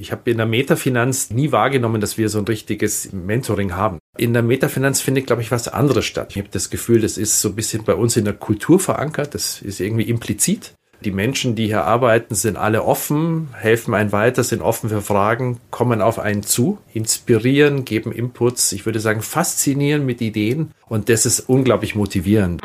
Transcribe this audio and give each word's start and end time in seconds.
Ich 0.00 0.12
habe 0.12 0.30
in 0.30 0.36
der 0.36 0.46
Metafinanz 0.46 1.30
nie 1.30 1.50
wahrgenommen, 1.50 2.00
dass 2.00 2.16
wir 2.16 2.28
so 2.28 2.38
ein 2.38 2.44
richtiges 2.44 3.12
Mentoring 3.12 3.74
haben. 3.74 3.98
In 4.16 4.32
der 4.32 4.44
Metafinanz 4.44 5.00
findet, 5.00 5.26
glaube 5.26 5.42
ich, 5.42 5.50
was 5.50 5.66
anderes 5.66 6.04
statt. 6.04 6.28
Ich 6.30 6.38
habe 6.38 6.48
das 6.52 6.70
Gefühl, 6.70 7.00
das 7.00 7.18
ist 7.18 7.40
so 7.40 7.48
ein 7.48 7.56
bisschen 7.56 7.82
bei 7.82 7.94
uns 7.94 8.16
in 8.16 8.24
der 8.24 8.34
Kultur 8.34 8.78
verankert. 8.78 9.34
Das 9.34 9.60
ist 9.60 9.80
irgendwie 9.80 10.08
implizit. 10.08 10.74
Die 11.04 11.10
Menschen, 11.10 11.56
die 11.56 11.66
hier 11.66 11.82
arbeiten, 11.82 12.36
sind 12.36 12.56
alle 12.56 12.84
offen, 12.84 13.48
helfen 13.54 13.92
einen 13.92 14.12
weiter, 14.12 14.44
sind 14.44 14.62
offen 14.62 14.88
für 14.88 15.02
Fragen, 15.02 15.58
kommen 15.70 16.00
auf 16.00 16.20
einen 16.20 16.44
zu, 16.44 16.78
inspirieren, 16.94 17.84
geben 17.84 18.12
Inputs, 18.12 18.70
ich 18.70 18.86
würde 18.86 19.00
sagen, 19.00 19.22
faszinieren 19.22 20.06
mit 20.06 20.20
Ideen. 20.20 20.70
Und 20.86 21.08
das 21.08 21.26
ist 21.26 21.40
unglaublich 21.40 21.96
motivierend. 21.96 22.62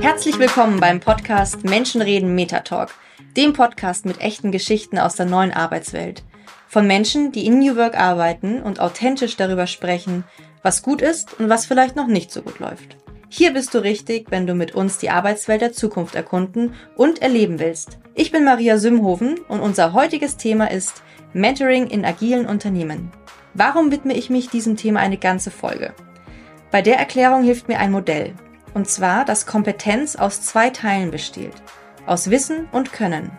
Herzlich 0.00 0.38
willkommen 0.38 0.78
beim 0.78 1.00
Podcast 1.00 1.64
Menschen 1.64 2.00
reden 2.00 2.34
Metatalk, 2.36 2.94
dem 3.36 3.52
Podcast 3.52 4.06
mit 4.06 4.20
echten 4.20 4.52
Geschichten 4.52 4.96
aus 4.96 5.16
der 5.16 5.26
neuen 5.26 5.52
Arbeitswelt. 5.52 6.22
Von 6.68 6.86
Menschen, 6.86 7.32
die 7.32 7.46
in 7.46 7.58
New 7.58 7.76
Work 7.76 7.98
arbeiten 7.98 8.62
und 8.62 8.78
authentisch 8.78 9.36
darüber 9.36 9.66
sprechen, 9.66 10.22
was 10.62 10.82
gut 10.82 11.02
ist 11.02 11.40
und 11.40 11.48
was 11.48 11.66
vielleicht 11.66 11.96
noch 11.96 12.06
nicht 12.06 12.30
so 12.30 12.42
gut 12.42 12.60
läuft. 12.60 12.96
Hier 13.28 13.52
bist 13.52 13.74
du 13.74 13.78
richtig, 13.78 14.30
wenn 14.30 14.46
du 14.46 14.54
mit 14.54 14.74
uns 14.74 14.98
die 14.98 15.10
Arbeitswelt 15.10 15.62
der 15.62 15.72
Zukunft 15.72 16.14
erkunden 16.14 16.74
und 16.96 17.20
erleben 17.20 17.58
willst. 17.58 17.98
Ich 18.14 18.30
bin 18.30 18.44
Maria 18.44 18.78
Sümhoven 18.78 19.38
und 19.48 19.60
unser 19.60 19.92
heutiges 19.92 20.36
Thema 20.36 20.70
ist 20.70 21.02
Mentoring 21.32 21.88
in 21.88 22.04
agilen 22.04 22.46
Unternehmen. 22.46 23.10
Warum 23.52 23.90
widme 23.90 24.14
ich 24.14 24.30
mich 24.30 24.48
diesem 24.48 24.76
Thema 24.76 25.00
eine 25.00 25.18
ganze 25.18 25.50
Folge? 25.50 25.92
Bei 26.70 26.82
der 26.82 26.98
Erklärung 26.98 27.42
hilft 27.42 27.66
mir 27.66 27.80
ein 27.80 27.90
Modell, 27.90 28.34
und 28.74 28.88
zwar, 28.88 29.24
dass 29.24 29.46
Kompetenz 29.46 30.16
aus 30.16 30.42
zwei 30.42 30.70
Teilen 30.70 31.10
besteht. 31.10 31.54
Aus 32.06 32.30
Wissen 32.30 32.68
und 32.72 32.92
Können. 32.92 33.30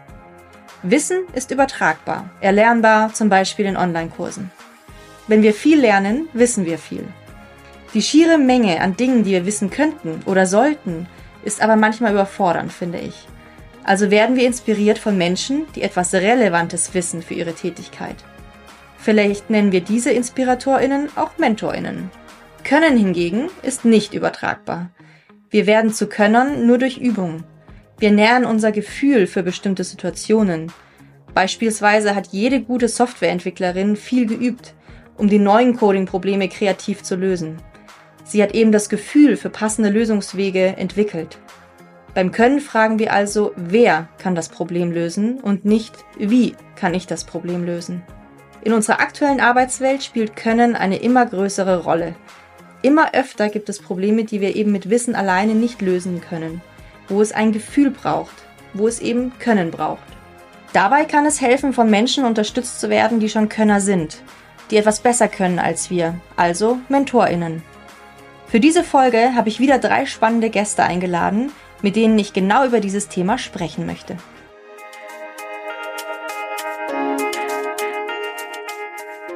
Wissen 0.83 1.23
ist 1.33 1.51
übertragbar, 1.51 2.29
erlernbar, 2.39 3.13
zum 3.13 3.29
Beispiel 3.29 3.65
in 3.65 3.77
Online-Kursen. 3.77 4.51
Wenn 5.27 5.43
wir 5.43 5.53
viel 5.53 5.79
lernen, 5.79 6.29
wissen 6.33 6.65
wir 6.65 6.77
viel. 6.77 7.05
Die 7.93 8.01
schiere 8.01 8.37
Menge 8.37 8.81
an 8.81 8.95
Dingen, 8.95 9.23
die 9.23 9.31
wir 9.31 9.45
wissen 9.45 9.69
könnten 9.69 10.21
oder 10.25 10.45
sollten, 10.45 11.07
ist 11.43 11.61
aber 11.61 11.75
manchmal 11.75 12.13
überfordernd, 12.13 12.71
finde 12.71 12.99
ich. 12.99 13.27
Also 13.83 14.11
werden 14.11 14.35
wir 14.35 14.45
inspiriert 14.45 14.99
von 14.99 15.17
Menschen, 15.17 15.65
die 15.75 15.81
etwas 15.81 16.13
Relevantes 16.13 16.93
wissen 16.93 17.23
für 17.23 17.33
ihre 17.33 17.53
Tätigkeit. 17.53 18.17
Vielleicht 18.97 19.49
nennen 19.49 19.71
wir 19.71 19.81
diese 19.81 20.11
Inspiratorinnen 20.11 21.09
auch 21.15 21.37
Mentorinnen. 21.37 22.11
Können 22.63 22.97
hingegen 22.97 23.49
ist 23.63 23.85
nicht 23.85 24.13
übertragbar. 24.13 24.89
Wir 25.49 25.65
werden 25.65 25.91
zu 25.91 26.07
Könnern 26.07 26.67
nur 26.67 26.77
durch 26.77 26.97
Übung. 26.97 27.43
Wir 27.97 28.11
nähern 28.11 28.45
unser 28.45 28.71
Gefühl 28.71 29.25
für 29.25 29.41
bestimmte 29.41 29.83
Situationen. 29.83 30.71
Beispielsweise 31.33 32.15
hat 32.15 32.27
jede 32.27 32.61
gute 32.61 32.87
Softwareentwicklerin 32.87 33.95
viel 33.95 34.27
geübt, 34.27 34.75
um 35.17 35.27
die 35.27 35.39
neuen 35.39 35.75
Coding-Probleme 35.75 36.49
kreativ 36.49 37.01
zu 37.01 37.15
lösen. 37.15 37.57
Sie 38.23 38.43
hat 38.43 38.53
eben 38.53 38.71
das 38.71 38.89
Gefühl 38.89 39.37
für 39.37 39.49
passende 39.49 39.89
Lösungswege 39.89 40.77
entwickelt. 40.77 41.39
Beim 42.13 42.31
Können 42.31 42.59
fragen 42.59 42.99
wir 42.99 43.11
also, 43.11 43.51
wer 43.55 44.07
kann 44.19 44.35
das 44.35 44.49
Problem 44.49 44.91
lösen 44.91 45.39
und 45.39 45.65
nicht, 45.65 45.93
wie 46.17 46.55
kann 46.75 46.93
ich 46.93 47.07
das 47.07 47.23
Problem 47.23 47.65
lösen. 47.65 48.03
In 48.63 48.73
unserer 48.73 48.99
aktuellen 48.99 49.39
Arbeitswelt 49.39 50.03
spielt 50.03 50.35
Können 50.35 50.75
eine 50.75 50.97
immer 50.97 51.25
größere 51.25 51.83
Rolle. 51.83 52.15
Immer 52.81 53.13
öfter 53.13 53.49
gibt 53.49 53.67
es 53.67 53.81
Probleme, 53.81 54.23
die 54.23 54.39
wir 54.39 54.55
eben 54.55 54.71
mit 54.71 54.89
Wissen 54.89 55.13
alleine 55.13 55.53
nicht 55.53 55.81
lösen 55.81 56.21
können, 56.21 56.61
wo 57.09 57.21
es 57.21 57.33
ein 57.33 57.51
Gefühl 57.51 57.91
braucht, 57.91 58.35
wo 58.73 58.87
es 58.87 59.01
eben 59.01 59.33
Können 59.39 59.69
braucht. 59.69 60.03
Dabei 60.71 61.03
kann 61.03 61.25
es 61.25 61.41
helfen, 61.41 61.73
von 61.73 61.89
Menschen 61.89 62.23
unterstützt 62.23 62.79
zu 62.79 62.89
werden, 62.89 63.19
die 63.19 63.27
schon 63.27 63.49
Könner 63.49 63.81
sind, 63.81 64.21
die 64.71 64.77
etwas 64.77 65.01
besser 65.01 65.27
können 65.27 65.59
als 65.59 65.89
wir, 65.89 66.19
also 66.37 66.77
Mentorinnen. 66.87 67.63
Für 68.47 68.61
diese 68.61 68.83
Folge 68.83 69.35
habe 69.35 69.49
ich 69.49 69.59
wieder 69.59 69.77
drei 69.77 70.05
spannende 70.05 70.49
Gäste 70.49 70.83
eingeladen, 70.83 71.51
mit 71.81 71.95
denen 71.95 72.17
ich 72.17 72.33
genau 72.33 72.65
über 72.65 72.79
dieses 72.79 73.09
Thema 73.09 73.37
sprechen 73.37 73.85
möchte. 73.85 74.15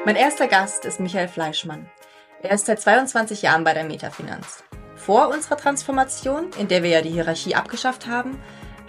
Mein 0.06 0.16
erster 0.16 0.48
Gast 0.48 0.86
ist 0.86 1.00
Michael 1.00 1.28
Fleischmann. 1.28 1.88
Er 2.44 2.52
ist 2.52 2.66
seit 2.66 2.82
22 2.82 3.42
Jahren 3.42 3.64
bei 3.64 3.74
der 3.74 3.86
Metafinanz. 3.86 4.66
Vor 4.98 5.30
unserer 5.30 5.56
Transformation, 5.56 6.50
in 6.60 6.68
der 6.68 6.84
wir 6.84 6.90
ja 6.90 7.02
die 7.02 7.12
Hierarchie 7.12 7.56
abgeschafft 7.56 8.06
haben, 8.06 8.38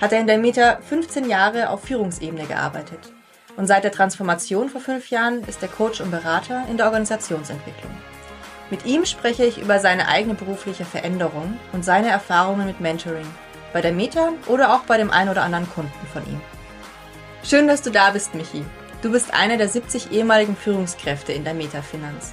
hat 0.01 0.13
er 0.13 0.19
in 0.19 0.27
der 0.27 0.39
Meta 0.39 0.79
15 0.89 1.31
Jahre 1.31 1.71
auf 1.71 1.85
Führungsebene 1.85 2.47
gearbeitet. 2.47 3.13
Und 3.57 3.69
seit 3.69 3.85
der 3.85 3.93
Transformation 3.93 4.71
vor 4.71 4.81
fünf 4.81 5.09
Jahren 5.11 5.45
ist 5.45 5.63
er 5.63 5.69
Coach 5.69 6.01
und 6.01 6.11
Berater 6.11 6.65
in 6.69 6.79
der 6.79 6.87
Organisationsentwicklung. 6.87 7.93
Mit 8.71 8.87
ihm 8.87 9.05
spreche 9.05 9.45
ich 9.45 9.59
über 9.59 9.79
seine 9.79 10.09
eigene 10.09 10.35
berufliche 10.35 10.85
Veränderung 10.85 11.57
und 11.73 11.85
seine 11.85 12.09
Erfahrungen 12.09 12.67
mit 12.67 12.81
Mentoring, 12.81 13.33
bei 13.73 13.81
der 13.81 13.93
Meta 13.93 14.33
oder 14.49 14.75
auch 14.75 14.83
bei 14.83 14.97
dem 14.97 15.13
einen 15.13 15.31
oder 15.31 15.45
anderen 15.45 15.71
Kunden 15.71 16.07
von 16.13 16.27
ihm. 16.27 16.41
Schön, 17.45 17.69
dass 17.69 17.83
du 17.83 17.93
da 17.93 18.11
bist, 18.11 18.35
Michi. 18.35 18.65
Du 19.01 19.13
bist 19.13 19.33
einer 19.33 19.59
der 19.59 19.69
70 19.69 20.11
ehemaligen 20.11 20.57
Führungskräfte 20.57 21.33
in 21.33 21.45
der 21.45 21.55
Meta-Finanz. 21.55 22.33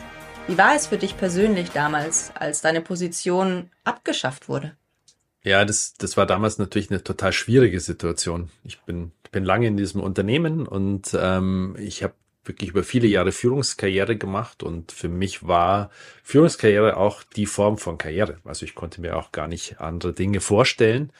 Wie 0.52 0.58
war 0.58 0.76
es 0.76 0.88
für 0.88 0.98
dich 0.98 1.16
persönlich 1.16 1.70
damals, 1.70 2.34
als 2.36 2.60
deine 2.60 2.82
Position 2.82 3.70
abgeschafft 3.86 4.50
wurde? 4.50 4.76
Ja, 5.44 5.64
das, 5.64 5.94
das 5.94 6.18
war 6.18 6.26
damals 6.26 6.58
natürlich 6.58 6.92
eine 6.92 7.02
total 7.02 7.32
schwierige 7.32 7.80
Situation. 7.80 8.50
Ich 8.66 8.82
bin, 8.82 9.14
bin 9.32 9.46
lange 9.46 9.68
in 9.68 9.78
diesem 9.78 10.02
Unternehmen 10.02 10.68
und 10.68 11.18
ähm, 11.18 11.78
ich 11.80 12.04
habe 12.04 12.16
wirklich 12.44 12.72
über 12.72 12.84
viele 12.84 13.08
Jahre 13.08 13.32
Führungskarriere 13.32 14.18
gemacht 14.18 14.62
und 14.62 14.92
für 14.92 15.08
mich 15.08 15.48
war 15.48 15.90
Führungskarriere 16.22 16.98
auch 16.98 17.24
die 17.24 17.46
Form 17.46 17.78
von 17.78 17.98
Karriere. 17.98 18.40
Also 18.44 18.66
ich 18.66 18.76
konnte 18.76 19.00
mir 19.00 19.16
auch 19.16 19.32
gar 19.32 19.48
nicht 19.48 19.80
andere 19.80 20.12
Dinge 20.12 20.42
vorstellen. 20.42 21.14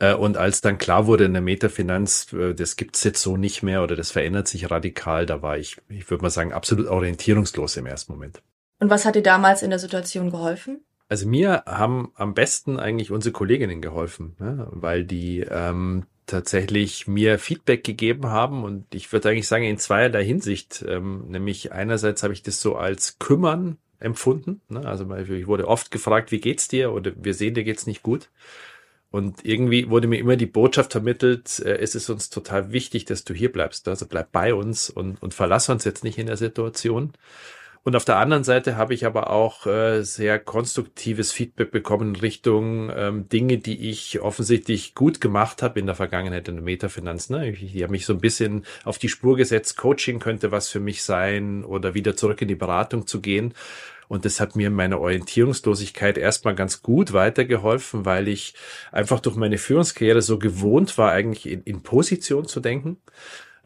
Äh, 0.00 0.14
und 0.14 0.36
als 0.36 0.60
dann 0.60 0.78
klar 0.78 1.06
wurde 1.06 1.26
in 1.26 1.34
der 1.34 1.42
Metafinanz, 1.42 2.32
äh, 2.32 2.52
das 2.52 2.74
gibt's 2.74 3.04
jetzt 3.04 3.22
so 3.22 3.36
nicht 3.36 3.62
mehr 3.62 3.84
oder 3.84 3.94
das 3.94 4.10
verändert 4.10 4.48
sich 4.48 4.68
radikal, 4.72 5.24
da 5.24 5.40
war 5.40 5.56
ich, 5.56 5.76
ich 5.88 6.10
würde 6.10 6.22
mal 6.22 6.30
sagen, 6.30 6.52
absolut 6.52 6.88
orientierungslos 6.88 7.76
im 7.76 7.86
ersten 7.86 8.10
Moment. 8.12 8.42
Und 8.78 8.90
was 8.90 9.04
hat 9.04 9.14
dir 9.14 9.22
damals 9.22 9.62
in 9.62 9.70
der 9.70 9.78
Situation 9.78 10.30
geholfen? 10.30 10.84
Also 11.08 11.28
mir 11.28 11.62
haben 11.66 12.12
am 12.14 12.34
besten 12.34 12.78
eigentlich 12.78 13.10
unsere 13.10 13.32
Kolleginnen 13.32 13.80
geholfen, 13.80 14.36
ne? 14.40 14.66
weil 14.72 15.04
die 15.04 15.40
ähm, 15.40 16.04
tatsächlich 16.26 17.06
mir 17.06 17.38
Feedback 17.38 17.84
gegeben 17.84 18.26
haben 18.26 18.64
und 18.64 18.92
ich 18.94 19.12
würde 19.12 19.30
eigentlich 19.30 19.46
sagen 19.46 19.64
in 19.64 19.78
zweierlei 19.78 20.24
Hinsicht. 20.24 20.84
Ähm, 20.86 21.28
nämlich 21.28 21.72
einerseits 21.72 22.22
habe 22.22 22.34
ich 22.34 22.42
das 22.42 22.60
so 22.60 22.76
als 22.76 23.18
kümmern 23.18 23.78
empfunden. 24.00 24.60
Ne? 24.68 24.84
Also 24.84 25.08
ich 25.14 25.46
wurde 25.46 25.68
oft 25.68 25.90
gefragt, 25.90 26.32
wie 26.32 26.40
geht's 26.40 26.66
dir? 26.68 26.92
Oder 26.92 27.12
wir 27.16 27.34
sehen, 27.34 27.54
dir 27.54 27.64
geht's 27.64 27.86
nicht 27.86 28.02
gut. 28.02 28.30
Und 29.10 29.44
irgendwie 29.44 29.88
wurde 29.88 30.08
mir 30.08 30.18
immer 30.18 30.36
die 30.36 30.46
Botschaft 30.46 30.92
vermittelt, 30.92 31.60
äh, 31.60 31.78
es 31.78 31.94
ist 31.94 32.10
uns 32.10 32.28
total 32.28 32.72
wichtig, 32.72 33.04
dass 33.04 33.24
du 33.24 33.32
hier 33.32 33.52
bleibst. 33.52 33.86
Also 33.86 34.06
bleib 34.06 34.32
bei 34.32 34.52
uns 34.52 34.90
und, 34.90 35.22
und 35.22 35.34
verlass 35.34 35.68
uns 35.68 35.84
jetzt 35.84 36.02
nicht 36.02 36.18
in 36.18 36.26
der 36.26 36.36
Situation. 36.36 37.12
Und 37.86 37.94
auf 37.94 38.04
der 38.04 38.16
anderen 38.16 38.42
Seite 38.42 38.76
habe 38.76 38.94
ich 38.94 39.06
aber 39.06 39.30
auch 39.30 39.64
äh, 39.64 40.02
sehr 40.02 40.40
konstruktives 40.40 41.30
Feedback 41.30 41.70
bekommen 41.70 42.16
in 42.16 42.20
Richtung 42.20 42.90
ähm, 42.92 43.28
Dinge, 43.28 43.58
die 43.58 43.90
ich 43.90 44.20
offensichtlich 44.20 44.96
gut 44.96 45.20
gemacht 45.20 45.62
habe 45.62 45.78
in 45.78 45.86
der 45.86 45.94
Vergangenheit 45.94 46.48
in 46.48 46.56
der 46.56 46.64
Metafinanz. 46.64 47.30
Ne? 47.30 47.48
Ich, 47.48 47.76
ich 47.76 47.82
habe 47.84 47.92
mich 47.92 48.04
so 48.04 48.12
ein 48.12 48.18
bisschen 48.18 48.64
auf 48.82 48.98
die 48.98 49.08
Spur 49.08 49.36
gesetzt, 49.36 49.76
Coaching 49.76 50.18
könnte 50.18 50.50
was 50.50 50.68
für 50.68 50.80
mich 50.80 51.04
sein 51.04 51.64
oder 51.64 51.94
wieder 51.94 52.16
zurück 52.16 52.42
in 52.42 52.48
die 52.48 52.56
Beratung 52.56 53.06
zu 53.06 53.20
gehen. 53.20 53.54
Und 54.08 54.24
das 54.24 54.40
hat 54.40 54.56
mir 54.56 54.66
in 54.66 54.74
meiner 54.74 55.00
Orientierungslosigkeit 55.00 56.18
erstmal 56.18 56.56
ganz 56.56 56.82
gut 56.82 57.12
weitergeholfen, 57.12 58.04
weil 58.04 58.26
ich 58.26 58.54
einfach 58.90 59.20
durch 59.20 59.36
meine 59.36 59.58
Führungskarriere 59.58 60.22
so 60.22 60.40
gewohnt 60.40 60.98
war, 60.98 61.12
eigentlich 61.12 61.46
in, 61.46 61.62
in 61.62 61.84
Position 61.84 62.48
zu 62.48 62.58
denken. 62.58 62.98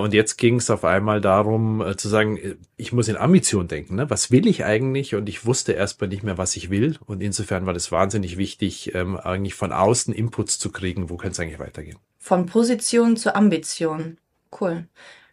Und 0.01 0.15
jetzt 0.15 0.39
ging 0.39 0.57
es 0.57 0.71
auf 0.71 0.87
einmal 0.87 1.21
darum 1.21 1.83
äh, 1.83 1.95
zu 1.95 2.09
sagen, 2.09 2.39
äh, 2.39 2.57
ich 2.79 2.91
muss 2.91 3.09
in 3.09 3.19
Ambition 3.19 3.69
denken. 3.69 3.97
Ne? 3.97 4.09
Was 4.09 4.31
will 4.31 4.47
ich 4.47 4.65
eigentlich? 4.65 5.15
Und 5.15 5.29
ich 5.29 5.45
wusste 5.45 5.73
erstmal 5.73 6.09
nicht 6.09 6.23
mehr, 6.23 6.39
was 6.39 6.57
ich 6.57 6.71
will. 6.71 6.97
Und 7.05 7.23
insofern 7.23 7.67
war 7.67 7.75
das 7.75 7.93
wahnsinnig 7.93 8.39
wichtig, 8.39 8.95
ähm, 8.95 9.19
eigentlich 9.19 9.55
von 9.55 9.73
außen 9.73 10.15
Inputs 10.15 10.59
zu 10.59 10.73
kriegen. 10.73 11.11
Wo 11.11 11.19
könnte 11.19 11.33
es 11.33 11.41
eigentlich 11.41 11.59
weitergehen? 11.59 11.99
Von 12.19 12.47
Position 12.47 13.19
zu 13.19 13.35
Ambition. 13.35 14.17
Cool. 14.59 14.89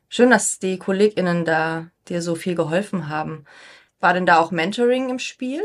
Schön, 0.10 0.32
dass 0.32 0.60
die 0.60 0.78
KollegInnen 0.78 1.46
da 1.46 1.90
dir 2.10 2.22
so 2.22 2.36
viel 2.36 2.56
geholfen 2.56 3.08
haben. 3.08 3.46
War 4.02 4.14
denn 4.14 4.26
da 4.26 4.38
auch 4.38 4.52
Mentoring 4.52 5.10
im 5.10 5.20
Spiel? 5.20 5.62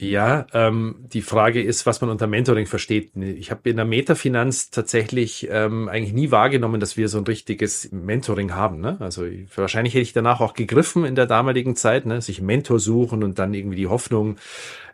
Ja, 0.00 0.46
ähm, 0.54 0.96
die 1.12 1.20
Frage 1.20 1.62
ist, 1.62 1.84
was 1.84 2.00
man 2.00 2.08
unter 2.08 2.26
Mentoring 2.26 2.66
versteht. 2.66 3.14
Ich 3.16 3.50
habe 3.50 3.68
in 3.68 3.76
der 3.76 3.84
Metafinanz 3.84 4.70
tatsächlich 4.70 5.48
ähm, 5.50 5.88
eigentlich 5.88 6.14
nie 6.14 6.30
wahrgenommen, 6.30 6.80
dass 6.80 6.96
wir 6.96 7.08
so 7.08 7.18
ein 7.18 7.24
richtiges 7.24 7.92
Mentoring 7.92 8.54
haben. 8.54 8.80
Ne? 8.80 8.96
Also 9.00 9.26
wahrscheinlich 9.54 9.92
hätte 9.92 10.02
ich 10.02 10.14
danach 10.14 10.40
auch 10.40 10.54
gegriffen 10.54 11.04
in 11.04 11.16
der 11.16 11.26
damaligen 11.26 11.76
Zeit, 11.76 12.06
ne? 12.06 12.22
sich 12.22 12.40
Mentor 12.40 12.78
suchen 12.78 13.22
und 13.22 13.38
dann 13.38 13.52
irgendwie 13.52 13.76
die 13.76 13.88
Hoffnung, 13.88 14.36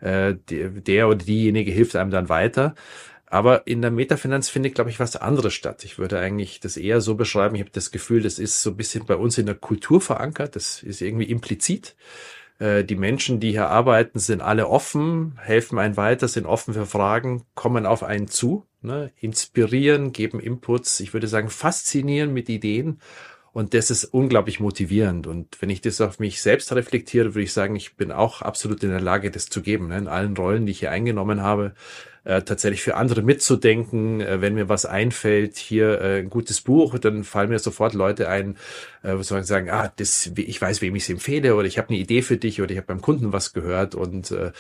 äh, 0.01 0.35
der, 0.51 0.71
der 0.71 1.09
oder 1.09 1.19
diejenige 1.19 1.71
hilft 1.71 1.95
einem 1.95 2.11
dann 2.11 2.29
weiter. 2.29 2.75
Aber 3.29 3.67
in 3.67 3.83
der 3.83 3.91
Metafinanz 3.91 4.49
findet, 4.49 4.75
glaube 4.75 4.91
ich, 4.91 4.99
was 4.99 5.17
anderes 5.17 5.55
statt. 5.55 5.85
Ich 5.85 5.99
würde 5.99 6.19
eigentlich 6.19 6.61
das 6.61 6.77
eher 6.77 7.01
so 7.01 7.17
beschreiben. 7.17 7.55
Ich 7.57 7.61
habe 7.61 7.71
das 7.73 7.91
Gefühl, 7.91 8.23
das 8.23 8.39
ist 8.39 8.63
so 8.63 8.71
ein 8.71 8.77
bisschen 8.77 9.05
bei 9.05 9.17
uns 9.17 9.37
in 9.39 9.47
der 9.47 9.57
Kultur 9.57 10.01
verankert. 10.01 10.57
Das 10.57 10.83
ist 10.83 11.01
irgendwie 11.01 11.31
implizit. 11.31 11.97
Äh, 12.59 12.85
die 12.85 12.97
Menschen, 12.97 13.41
die 13.41 13.53
hier 13.53 13.69
arbeiten, 13.69 14.19
sind 14.19 14.41
alle 14.41 14.69
offen, 14.69 15.39
helfen 15.39 15.79
einen 15.79 15.97
weiter, 15.97 16.29
sind 16.29 16.47
offen 16.47 16.75
für 16.75 16.87
Fragen, 16.87 17.45
kommen 17.55 17.87
auf 17.87 18.03
einen 18.03 18.29
zu, 18.29 18.65
ne, 18.83 19.13
inspirieren, 19.21 20.13
geben 20.13 20.41
Inputs. 20.41 21.01
Ich 21.01 21.13
würde 21.13 21.29
sagen, 21.29 21.51
faszinieren 21.51 22.33
mit 22.33 22.49
Ideen 22.49 23.01
und 23.57 23.73
das 23.73 23.91
ist 23.91 24.05
unglaublich 24.05 24.61
motivierend. 24.61 25.27
Und 25.27 25.63
wenn 25.63 25.71
ich 25.71 25.81
das 25.81 26.03
auf 26.03 26.19
mich 26.19 26.43
selbst 26.43 26.71
reflektiere, 26.73 27.35
würde 27.35 27.45
ich 27.45 27.55
sagen, 27.55 27.75
ich 27.75 27.97
bin 27.97 28.13
auch 28.13 28.43
absolut 28.43 28.83
in 28.85 28.91
der 28.91 29.01
Lage, 29.01 29.31
das 29.31 29.47
zu 29.47 29.63
geben. 29.63 29.89
Ne? 29.89 29.97
In 29.97 30.09
allen 30.09 30.37
Rollen, 30.37 30.67
die 30.67 30.73
ich 30.73 30.81
hier 30.81 30.91
eingenommen 30.91 31.41
habe, 31.41 31.75
äh, 32.27 32.43
tatsächlich 32.43 32.83
für 32.83 32.97
andere 32.97 33.23
mitzudenken. 33.23 34.21
Äh, 34.21 34.41
wenn 34.41 34.55
mir 34.55 34.69
was 34.69 34.85
einfällt, 34.85 35.57
hier 35.57 36.01
äh, 36.01 36.19
ein 36.19 36.31
gutes 36.31 36.61
Buch, 36.61 36.99
dann 36.99 37.25
fallen 37.25 37.51
mir 37.51 37.59
sofort 37.59 37.95
Leute 37.95 38.29
ein, 38.29 38.57
äh, 39.03 39.17
wo 39.17 39.23
sie 39.23 39.43
sagen, 39.45 39.71
ah, 39.71 39.93
das, 39.97 40.33
ich 40.37 40.61
weiß, 40.61 40.83
wem 40.83 40.97
ich 40.97 41.05
es 41.05 41.09
empfehle 41.09 41.55
oder 41.55 41.67
ich 41.67 41.79
habe 41.79 41.91
eine 41.91 41.99
Idee 41.99 42.23
für 42.23 42.37
dich 42.37 42.61
oder 42.61 42.73
ich 42.73 42.79
habe 42.79 42.89
beim 42.89 43.01
Kunden 43.01 43.33
was 43.33 43.53
gehört 43.53 43.95
und 43.95 44.33
äh, 44.33 44.51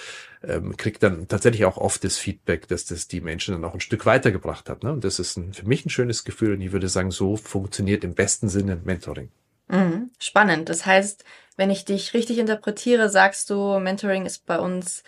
ähm, 0.44 0.76
kriegt 0.76 1.02
dann 1.02 1.26
tatsächlich 1.26 1.64
auch 1.64 1.76
oft 1.76 2.04
das 2.04 2.18
Feedback, 2.18 2.68
dass 2.68 2.84
das 2.84 3.08
die 3.08 3.20
Menschen 3.20 3.52
dann 3.54 3.64
auch 3.64 3.74
ein 3.74 3.80
Stück 3.80 4.06
weitergebracht 4.06 4.68
hat. 4.68 4.84
Ne? 4.84 4.92
Und 4.92 5.04
das 5.04 5.18
ist 5.18 5.36
ein, 5.36 5.52
für 5.52 5.66
mich 5.66 5.84
ein 5.84 5.90
schönes 5.90 6.24
Gefühl 6.24 6.52
und 6.52 6.60
ich 6.60 6.72
würde 6.72 6.88
sagen, 6.88 7.10
so 7.10 7.36
funktioniert 7.36 8.04
im 8.04 8.14
besten 8.14 8.48
Sinne 8.48 8.80
Mentoring. 8.84 9.30
Mhm. 9.68 10.10
Spannend. 10.20 10.68
Das 10.68 10.86
heißt, 10.86 11.24
wenn 11.56 11.70
ich 11.70 11.84
dich 11.84 12.14
richtig 12.14 12.38
interpretiere, 12.38 13.08
sagst 13.08 13.50
du, 13.50 13.80
Mentoring 13.80 14.24
ist 14.24 14.46
bei 14.46 14.58
uns 14.58 15.02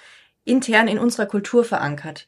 intern 0.44 0.88
in 0.88 0.98
unserer 0.98 1.26
Kultur 1.26 1.64
verankert. 1.64 2.26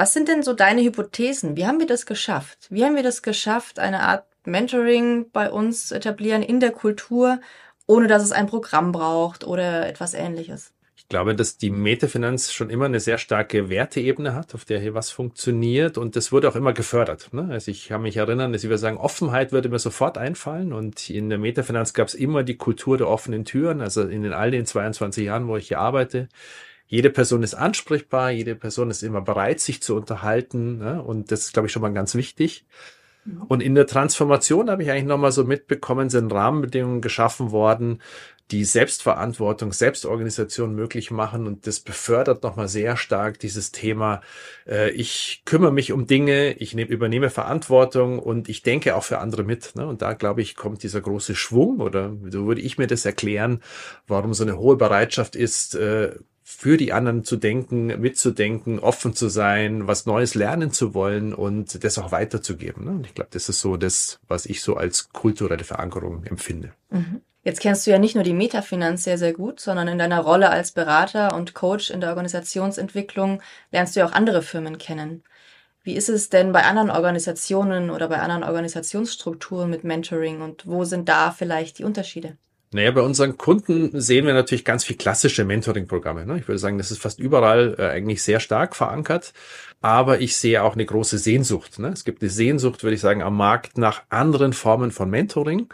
Was 0.00 0.14
sind 0.14 0.28
denn 0.28 0.42
so 0.42 0.54
deine 0.54 0.80
Hypothesen? 0.80 1.58
Wie 1.58 1.66
haben 1.66 1.78
wir 1.78 1.86
das 1.86 2.06
geschafft? 2.06 2.68
Wie 2.70 2.86
haben 2.86 2.96
wir 2.96 3.02
das 3.02 3.20
geschafft, 3.20 3.78
eine 3.78 4.00
Art 4.00 4.24
Mentoring 4.46 5.26
bei 5.30 5.50
uns 5.50 5.92
etablieren 5.92 6.42
in 6.42 6.58
der 6.58 6.70
Kultur, 6.70 7.38
ohne 7.86 8.08
dass 8.08 8.22
es 8.22 8.32
ein 8.32 8.46
Programm 8.46 8.92
braucht 8.92 9.44
oder 9.44 9.86
etwas 9.86 10.14
ähnliches? 10.14 10.72
Ich 10.96 11.06
glaube, 11.10 11.36
dass 11.36 11.58
die 11.58 11.68
Metafinanz 11.68 12.50
schon 12.50 12.70
immer 12.70 12.86
eine 12.86 12.98
sehr 12.98 13.18
starke 13.18 13.68
Werteebene 13.68 14.32
hat, 14.34 14.54
auf 14.54 14.64
der 14.64 14.80
hier 14.80 14.94
was 14.94 15.10
funktioniert 15.10 15.98
und 15.98 16.16
das 16.16 16.32
wurde 16.32 16.48
auch 16.48 16.56
immer 16.56 16.72
gefördert. 16.72 17.34
Ne? 17.34 17.48
Also 17.50 17.70
ich 17.70 17.88
kann 17.88 18.00
mich 18.00 18.16
erinnern, 18.16 18.54
dass 18.54 18.66
wir 18.66 18.78
sagen, 18.78 18.96
Offenheit 18.96 19.52
würde 19.52 19.68
mir 19.68 19.80
sofort 19.80 20.16
einfallen 20.16 20.72
und 20.72 21.10
in 21.10 21.28
der 21.28 21.38
Metafinanz 21.38 21.92
gab 21.92 22.08
es 22.08 22.14
immer 22.14 22.42
die 22.42 22.56
Kultur 22.56 22.96
der 22.96 23.08
offenen 23.08 23.44
Türen. 23.44 23.82
Also 23.82 24.00
in 24.08 24.22
den 24.22 24.32
all 24.32 24.50
den 24.50 24.64
22 24.64 25.26
Jahren, 25.26 25.46
wo 25.46 25.58
ich 25.58 25.68
hier 25.68 25.78
arbeite, 25.78 26.30
jede 26.90 27.10
Person 27.10 27.44
ist 27.44 27.54
ansprechbar, 27.54 28.32
jede 28.32 28.56
Person 28.56 28.90
ist 28.90 29.04
immer 29.04 29.20
bereit, 29.20 29.60
sich 29.60 29.80
zu 29.80 29.94
unterhalten. 29.94 30.78
Ne? 30.78 31.00
Und 31.00 31.30
das 31.30 31.42
ist, 31.42 31.52
glaube 31.52 31.66
ich, 31.66 31.72
schon 31.72 31.82
mal 31.82 31.92
ganz 31.92 32.16
wichtig. 32.16 32.66
Mhm. 33.24 33.42
Und 33.42 33.62
in 33.62 33.76
der 33.76 33.86
Transformation 33.86 34.68
habe 34.68 34.82
ich 34.82 34.90
eigentlich 34.90 35.04
nochmal 35.04 35.30
so 35.30 35.44
mitbekommen, 35.44 36.10
sind 36.10 36.32
Rahmenbedingungen 36.32 37.00
geschaffen 37.00 37.52
worden, 37.52 38.02
die 38.50 38.64
Selbstverantwortung, 38.64 39.72
Selbstorganisation 39.72 40.74
möglich 40.74 41.12
machen. 41.12 41.46
Und 41.46 41.68
das 41.68 41.78
befördert 41.78 42.42
nochmal 42.42 42.66
sehr 42.66 42.96
stark 42.96 43.38
dieses 43.38 43.70
Thema, 43.70 44.20
äh, 44.66 44.90
ich 44.90 45.42
kümmere 45.44 45.72
mich 45.72 45.92
um 45.92 46.08
Dinge, 46.08 46.54
ich 46.54 46.74
nehm, 46.74 46.88
übernehme 46.88 47.30
Verantwortung 47.30 48.18
und 48.18 48.48
ich 48.48 48.64
denke 48.64 48.96
auch 48.96 49.04
für 49.04 49.18
andere 49.18 49.44
mit. 49.44 49.76
Ne? 49.76 49.86
Und 49.86 50.02
da, 50.02 50.14
glaube 50.14 50.42
ich, 50.42 50.56
kommt 50.56 50.82
dieser 50.82 51.00
große 51.00 51.36
Schwung 51.36 51.78
oder 51.78 52.16
so 52.30 52.48
würde 52.48 52.62
ich 52.62 52.78
mir 52.78 52.88
das 52.88 53.04
erklären, 53.04 53.62
warum 54.08 54.34
so 54.34 54.42
eine 54.42 54.58
hohe 54.58 54.74
Bereitschaft 54.74 55.36
ist, 55.36 55.76
äh, 55.76 56.16
für 56.56 56.76
die 56.76 56.92
anderen 56.92 57.24
zu 57.24 57.36
denken, 57.36 57.86
mitzudenken, 58.00 58.80
offen 58.80 59.14
zu 59.14 59.28
sein, 59.28 59.86
was 59.86 60.04
Neues 60.04 60.34
lernen 60.34 60.72
zu 60.72 60.94
wollen 60.94 61.32
und 61.32 61.82
das 61.84 61.96
auch 61.96 62.12
weiterzugeben. 62.12 62.84
Ne? 62.84 62.90
Und 62.90 63.06
ich 63.06 63.14
glaube, 63.14 63.30
das 63.32 63.48
ist 63.48 63.60
so 63.60 63.76
das, 63.76 64.18
was 64.26 64.46
ich 64.46 64.60
so 64.60 64.76
als 64.76 65.10
kulturelle 65.10 65.64
Verankerung 65.64 66.24
empfinde. 66.24 66.72
Mhm. 66.90 67.22
Jetzt 67.44 67.60
kennst 67.60 67.86
du 67.86 67.90
ja 67.90 67.98
nicht 67.98 68.16
nur 68.16 68.24
die 68.24 68.34
Metafinanz 68.34 69.04
sehr, 69.04 69.16
sehr 69.16 69.32
gut, 69.32 69.60
sondern 69.60 69.88
in 69.88 69.98
deiner 69.98 70.20
Rolle 70.20 70.50
als 70.50 70.72
Berater 70.72 71.34
und 71.34 71.54
Coach 71.54 71.88
in 71.88 72.00
der 72.00 72.10
Organisationsentwicklung 72.10 73.40
lernst 73.70 73.94
du 73.94 74.00
ja 74.00 74.06
auch 74.06 74.12
andere 74.12 74.42
Firmen 74.42 74.76
kennen. 74.76 75.22
Wie 75.82 75.94
ist 75.94 76.10
es 76.10 76.28
denn 76.28 76.52
bei 76.52 76.64
anderen 76.64 76.90
Organisationen 76.90 77.90
oder 77.90 78.08
bei 78.08 78.18
anderen 78.18 78.42
Organisationsstrukturen 78.42 79.70
mit 79.70 79.84
Mentoring 79.84 80.42
und 80.42 80.66
wo 80.66 80.84
sind 80.84 81.08
da 81.08 81.30
vielleicht 81.30 81.78
die 81.78 81.84
Unterschiede? 81.84 82.36
Naja, 82.72 82.92
bei 82.92 83.00
unseren 83.00 83.36
Kunden 83.36 84.00
sehen 84.00 84.26
wir 84.26 84.32
natürlich 84.32 84.64
ganz 84.64 84.84
viel 84.84 84.96
klassische 84.96 85.44
Mentoring-Programme. 85.44 86.24
Ne? 86.24 86.38
Ich 86.38 86.46
würde 86.46 86.60
sagen, 86.60 86.78
das 86.78 86.92
ist 86.92 87.02
fast 87.02 87.18
überall 87.18 87.74
äh, 87.78 87.88
eigentlich 87.88 88.22
sehr 88.22 88.38
stark 88.38 88.76
verankert. 88.76 89.32
Aber 89.80 90.20
ich 90.20 90.36
sehe 90.36 90.62
auch 90.62 90.74
eine 90.74 90.86
große 90.86 91.18
Sehnsucht. 91.18 91.80
Ne? 91.80 91.88
Es 91.88 92.04
gibt 92.04 92.22
eine 92.22 92.30
Sehnsucht, 92.30 92.84
würde 92.84 92.94
ich 92.94 93.00
sagen, 93.00 93.22
am 93.22 93.36
Markt 93.36 93.76
nach 93.76 94.02
anderen 94.08 94.52
Formen 94.52 94.92
von 94.92 95.10
Mentoring. 95.10 95.68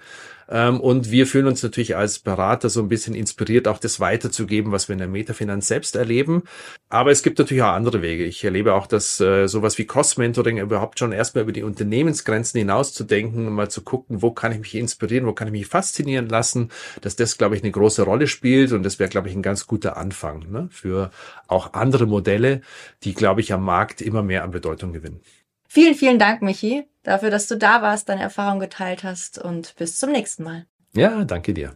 Ähm, 0.49 0.81
und 0.81 1.11
wir 1.11 1.27
fühlen 1.27 1.47
uns 1.47 1.63
natürlich 1.63 1.97
als 1.97 2.19
Berater 2.19 2.71
so 2.71 2.81
ein 2.81 2.89
bisschen 2.89 3.15
inspiriert, 3.15 3.69
auch 3.69 3.79
das 3.79 4.01
weiterzugeben, 4.01 4.73
was 4.73 4.89
wir 4.89 4.95
in 4.95 4.99
der 5.01 5.09
Metafinanz 5.09 5.67
selbst 5.67 5.97
erleben. 5.97 6.43
Aber 6.89 7.11
es 7.11 7.23
gibt 7.23 7.39
natürlich 7.39 7.63
auch 7.63 7.73
andere 7.73 8.03
Wege. 8.03 8.25
Ich 8.25 8.45
erlebe 8.45 8.75
auch, 8.75 8.87
dass 8.87 9.21
äh, 9.21 9.47
sowas 9.49 9.79
wie 9.79 9.87
Cross-Mentoring 9.87 10.59
überhaupt 10.59 10.99
schon 10.99 11.13
erstmal 11.13 11.43
über 11.43 11.53
die 11.53 11.63
Unternehmensgrenzen 11.63 12.59
hinaus 12.59 12.93
zu 12.93 13.05
denken, 13.05 13.51
mal 13.51 13.71
zu 13.71 13.83
gucken, 13.83 14.23
wo 14.23 14.31
kann 14.31 14.53
ich 14.53 14.59
mich 14.59 14.75
inspirieren, 14.75 15.27
wo 15.27 15.33
kann 15.33 15.49
ich 15.49 15.53
mich 15.53 15.67
faszinieren 15.67 16.29
lassen, 16.29 16.71
dass 17.01 17.17
das, 17.17 17.39
glaube 17.39 17.57
ich, 17.57 17.63
eine 17.63 17.73
große 17.73 18.03
Rolle 18.03 18.27
spielt. 18.27 18.73
Und 18.73 18.83
das 18.83 18.99
wäre, 18.99 19.11
glaube 19.11 19.29
ich, 19.29 19.35
ein 19.35 19.43
ganz 19.43 19.67
guter 19.67 19.97
Anfang 19.97 20.51
ne? 20.51 20.69
für 20.71 21.11
auch 21.49 21.73
andere 21.73 22.07
Modelle, 22.07 22.61
die, 23.03 23.15
glaube 23.15 23.41
ich, 23.41 23.53
am 23.53 23.65
Markt 23.65 24.01
immer 24.01 24.23
mehr 24.23 24.45
an 24.45 24.51
Bedeutung 24.51 24.93
gewinnen. 24.93 25.21
Vielen, 25.69 25.95
vielen 25.95 26.19
Dank, 26.19 26.43
Michi, 26.43 26.85
dafür, 27.07 27.31
dass 27.31 27.47
du 27.47 27.57
da 27.57 27.83
warst, 27.83 28.09
deine 28.09 28.23
Erfahrung 28.23 28.59
geteilt 28.59 29.05
hast 29.05 29.39
und 29.39 29.75
bis 29.77 29.99
zum 29.99 30.13
nächsten 30.13 30.43
Mal. 30.43 30.67
Ja, 30.93 31.25
danke 31.25 31.55
dir. 31.55 31.75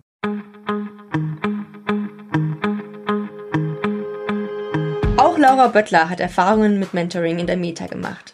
Auch 5.16 5.36
Laura 5.38 5.68
Böttler 5.68 6.08
hat 6.08 6.20
Erfahrungen 6.20 6.78
mit 6.78 6.94
Mentoring 6.94 7.38
in 7.38 7.46
der 7.46 7.56
Meta 7.56 7.86
gemacht. 7.86 8.32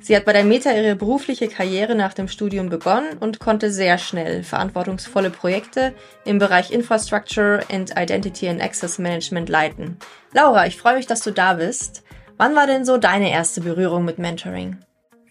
Sie 0.00 0.14
hat 0.16 0.24
bei 0.24 0.32
der 0.32 0.44
Meta 0.44 0.70
ihre 0.70 0.94
berufliche 0.94 1.48
Karriere 1.48 1.94
nach 1.94 2.14
dem 2.14 2.28
Studium 2.28 2.68
begonnen 2.68 3.18
und 3.18 3.40
konnte 3.40 3.72
sehr 3.72 3.98
schnell 3.98 4.44
verantwortungsvolle 4.44 5.30
Projekte 5.30 5.92
im 6.24 6.38
Bereich 6.38 6.70
Infrastructure 6.70 7.60
and 7.70 7.92
Identity 7.98 8.48
and 8.48 8.62
Access 8.62 8.98
Management 8.98 9.48
leiten. 9.48 9.98
Laura, 10.32 10.66
ich 10.66 10.76
freue 10.76 10.96
mich, 10.96 11.06
dass 11.06 11.22
du 11.22 11.32
da 11.32 11.54
bist. 11.54 12.04
Wann 12.36 12.54
war 12.54 12.68
denn 12.68 12.84
so 12.84 12.96
deine 12.96 13.30
erste 13.32 13.60
Berührung 13.60 14.04
mit 14.04 14.18
Mentoring? 14.18 14.78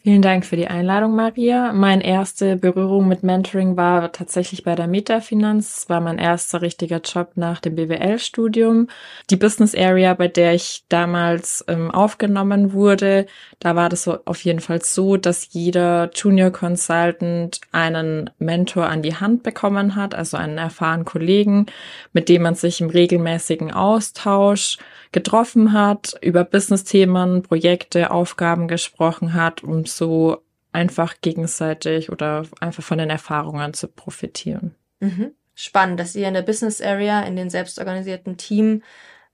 Vielen 0.03 0.21
Dank 0.21 0.45
für 0.45 0.55
die 0.55 0.67
Einladung, 0.67 1.15
Maria. 1.15 1.73
Meine 1.73 2.05
erste 2.05 2.55
Berührung 2.55 3.09
mit 3.09 3.23
Mentoring 3.23 3.75
war 3.75 4.11
tatsächlich 4.13 4.63
bei 4.63 4.73
der 4.73 4.87
Metafinanz. 4.87 5.79
Es 5.79 5.89
war 5.89 5.99
mein 5.99 6.17
erster 6.17 6.61
richtiger 6.61 7.01
Job 7.01 7.31
nach 7.35 7.59
dem 7.59 7.75
BWL-Studium. 7.75 8.87
Die 9.29 9.35
Business 9.35 9.75
Area, 9.75 10.13
bei 10.13 10.29
der 10.29 10.53
ich 10.53 10.85
damals 10.87 11.65
ähm, 11.67 11.91
aufgenommen 11.91 12.71
wurde, 12.71 13.25
da 13.59 13.75
war 13.75 13.89
das 13.89 14.03
so 14.03 14.19
auf 14.23 14.45
jeden 14.45 14.61
Fall 14.61 14.81
so, 14.81 15.17
dass 15.17 15.51
jeder 15.51 16.09
Junior 16.13 16.51
Consultant 16.51 17.59
einen 17.73 18.29
Mentor 18.39 18.87
an 18.87 19.01
die 19.01 19.15
Hand 19.15 19.43
bekommen 19.43 19.95
hat, 19.95 20.15
also 20.15 20.37
einen 20.37 20.57
erfahrenen 20.57 21.05
Kollegen, 21.05 21.65
mit 22.13 22.29
dem 22.29 22.43
man 22.43 22.55
sich 22.55 22.79
im 22.79 22.89
regelmäßigen 22.89 23.73
Austausch 23.73 24.77
getroffen 25.11 25.73
hat, 25.73 26.15
über 26.21 26.43
Business-Themen, 26.43 27.43
Projekte, 27.43 28.11
Aufgaben 28.11 28.67
gesprochen 28.67 29.33
hat, 29.33 29.63
um 29.63 29.85
so 29.85 30.41
einfach 30.71 31.15
gegenseitig 31.21 32.11
oder 32.11 32.45
einfach 32.59 32.83
von 32.83 32.97
den 32.97 33.09
Erfahrungen 33.09 33.73
zu 33.73 33.87
profitieren. 33.87 34.75
Mhm. 34.99 35.31
Spannend, 35.55 35.99
dass 35.99 36.15
ihr 36.15 36.27
in 36.27 36.35
der 36.35 36.43
Business 36.43 36.81
Area, 36.81 37.21
in 37.21 37.35
den 37.35 37.49
selbstorganisierten 37.49 38.37
Team, 38.37 38.83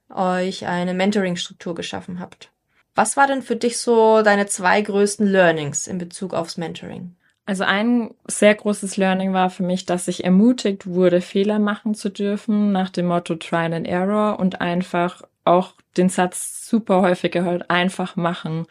euch 0.08 0.66
eine 0.66 0.94
Mentoring-Struktur 0.94 1.74
geschaffen 1.74 2.20
habt. 2.20 2.50
Was 2.94 3.16
war 3.16 3.26
denn 3.26 3.42
für 3.42 3.56
dich 3.56 3.78
so 3.78 4.22
deine 4.22 4.46
zwei 4.46 4.80
größten 4.80 5.26
Learnings 5.26 5.86
in 5.86 5.98
Bezug 5.98 6.32
aufs 6.32 6.56
Mentoring? 6.56 7.16
Also 7.46 7.64
ein 7.64 8.14
sehr 8.26 8.54
großes 8.54 8.96
Learning 8.96 9.34
war 9.34 9.50
für 9.50 9.64
mich, 9.64 9.84
dass 9.84 10.08
ich 10.08 10.24
ermutigt 10.24 10.86
wurde, 10.86 11.20
Fehler 11.20 11.58
machen 11.58 11.94
zu 11.94 12.08
dürfen, 12.08 12.72
nach 12.72 12.88
dem 12.88 13.06
Motto 13.06 13.34
Trial 13.34 13.74
and 13.74 13.86
Error 13.86 14.38
und 14.38 14.62
einfach 14.62 15.22
auch 15.44 15.74
den 15.96 16.08
Satz 16.08 16.68
super 16.68 17.02
häufig 17.02 17.32
gehört, 17.32 17.70
einfach 17.70 18.16
machen. 18.16 18.66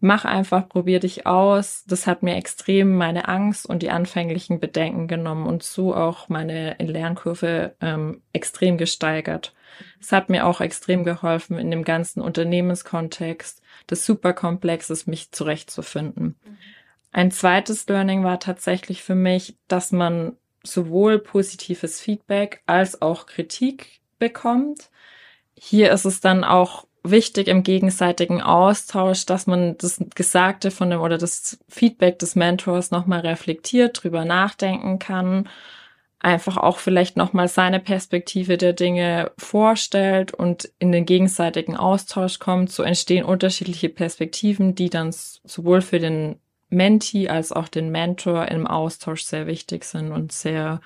Mach 0.00 0.24
einfach, 0.24 0.68
probier 0.68 1.00
dich 1.00 1.26
aus. 1.26 1.84
Das 1.86 2.06
hat 2.06 2.22
mir 2.22 2.36
extrem 2.36 2.96
meine 2.96 3.28
Angst 3.28 3.66
und 3.66 3.82
die 3.82 3.90
anfänglichen 3.90 4.60
Bedenken 4.60 5.08
genommen 5.08 5.46
und 5.46 5.62
so 5.62 5.94
auch 5.94 6.28
meine 6.28 6.76
Lernkurve 6.78 7.74
ähm, 7.80 8.22
extrem 8.32 8.76
gesteigert. 8.76 9.54
Es 10.00 10.12
hat 10.12 10.28
mir 10.28 10.46
auch 10.46 10.60
extrem 10.60 11.04
geholfen, 11.04 11.58
in 11.58 11.70
dem 11.70 11.84
ganzen 11.84 12.20
Unternehmenskontext 12.20 13.62
des 13.90 14.04
Superkomplexes 14.04 15.06
mich 15.06 15.32
zurechtzufinden. 15.32 16.36
Ein 17.10 17.30
zweites 17.30 17.86
Learning 17.88 18.24
war 18.24 18.40
tatsächlich 18.40 19.02
für 19.02 19.14
mich, 19.14 19.56
dass 19.68 19.92
man 19.92 20.36
sowohl 20.62 21.18
positives 21.18 22.00
Feedback 22.00 22.62
als 22.66 23.00
auch 23.00 23.26
Kritik 23.26 24.00
bekommt 24.18 24.90
hier 25.58 25.92
ist 25.92 26.04
es 26.04 26.20
dann 26.20 26.44
auch 26.44 26.86
wichtig 27.04 27.48
im 27.48 27.62
gegenseitigen 27.62 28.40
Austausch, 28.40 29.26
dass 29.26 29.46
man 29.46 29.76
das 29.78 30.02
Gesagte 30.14 30.70
von 30.70 30.90
dem 30.90 31.00
oder 31.00 31.18
das 31.18 31.58
Feedback 31.68 32.18
des 32.18 32.34
Mentors 32.34 32.90
nochmal 32.90 33.20
reflektiert, 33.20 34.02
drüber 34.02 34.24
nachdenken 34.24 34.98
kann, 34.98 35.48
einfach 36.18 36.56
auch 36.56 36.78
vielleicht 36.78 37.18
nochmal 37.18 37.48
seine 37.48 37.78
Perspektive 37.78 38.56
der 38.56 38.72
Dinge 38.72 39.30
vorstellt 39.36 40.32
und 40.32 40.72
in 40.78 40.90
den 40.90 41.04
gegenseitigen 41.04 41.76
Austausch 41.76 42.38
kommt. 42.38 42.72
So 42.72 42.82
entstehen 42.82 43.26
unterschiedliche 43.26 43.90
Perspektiven, 43.90 44.74
die 44.74 44.88
dann 44.88 45.12
sowohl 45.12 45.82
für 45.82 45.98
den 45.98 46.36
Mentee 46.70 47.28
als 47.28 47.52
auch 47.52 47.68
den 47.68 47.90
Mentor 47.90 48.48
im 48.48 48.66
Austausch 48.66 49.24
sehr 49.24 49.46
wichtig 49.46 49.84
sind 49.84 50.10
und 50.10 50.32
sehr 50.32 50.80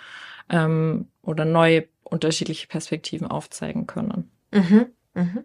ähm, 0.51 1.07
oder 1.23 1.45
neue 1.45 1.87
unterschiedliche 2.03 2.67
Perspektiven 2.67 3.29
aufzeigen 3.29 3.87
können. 3.87 4.31
Mhm, 4.51 4.87
mhm. 5.15 5.45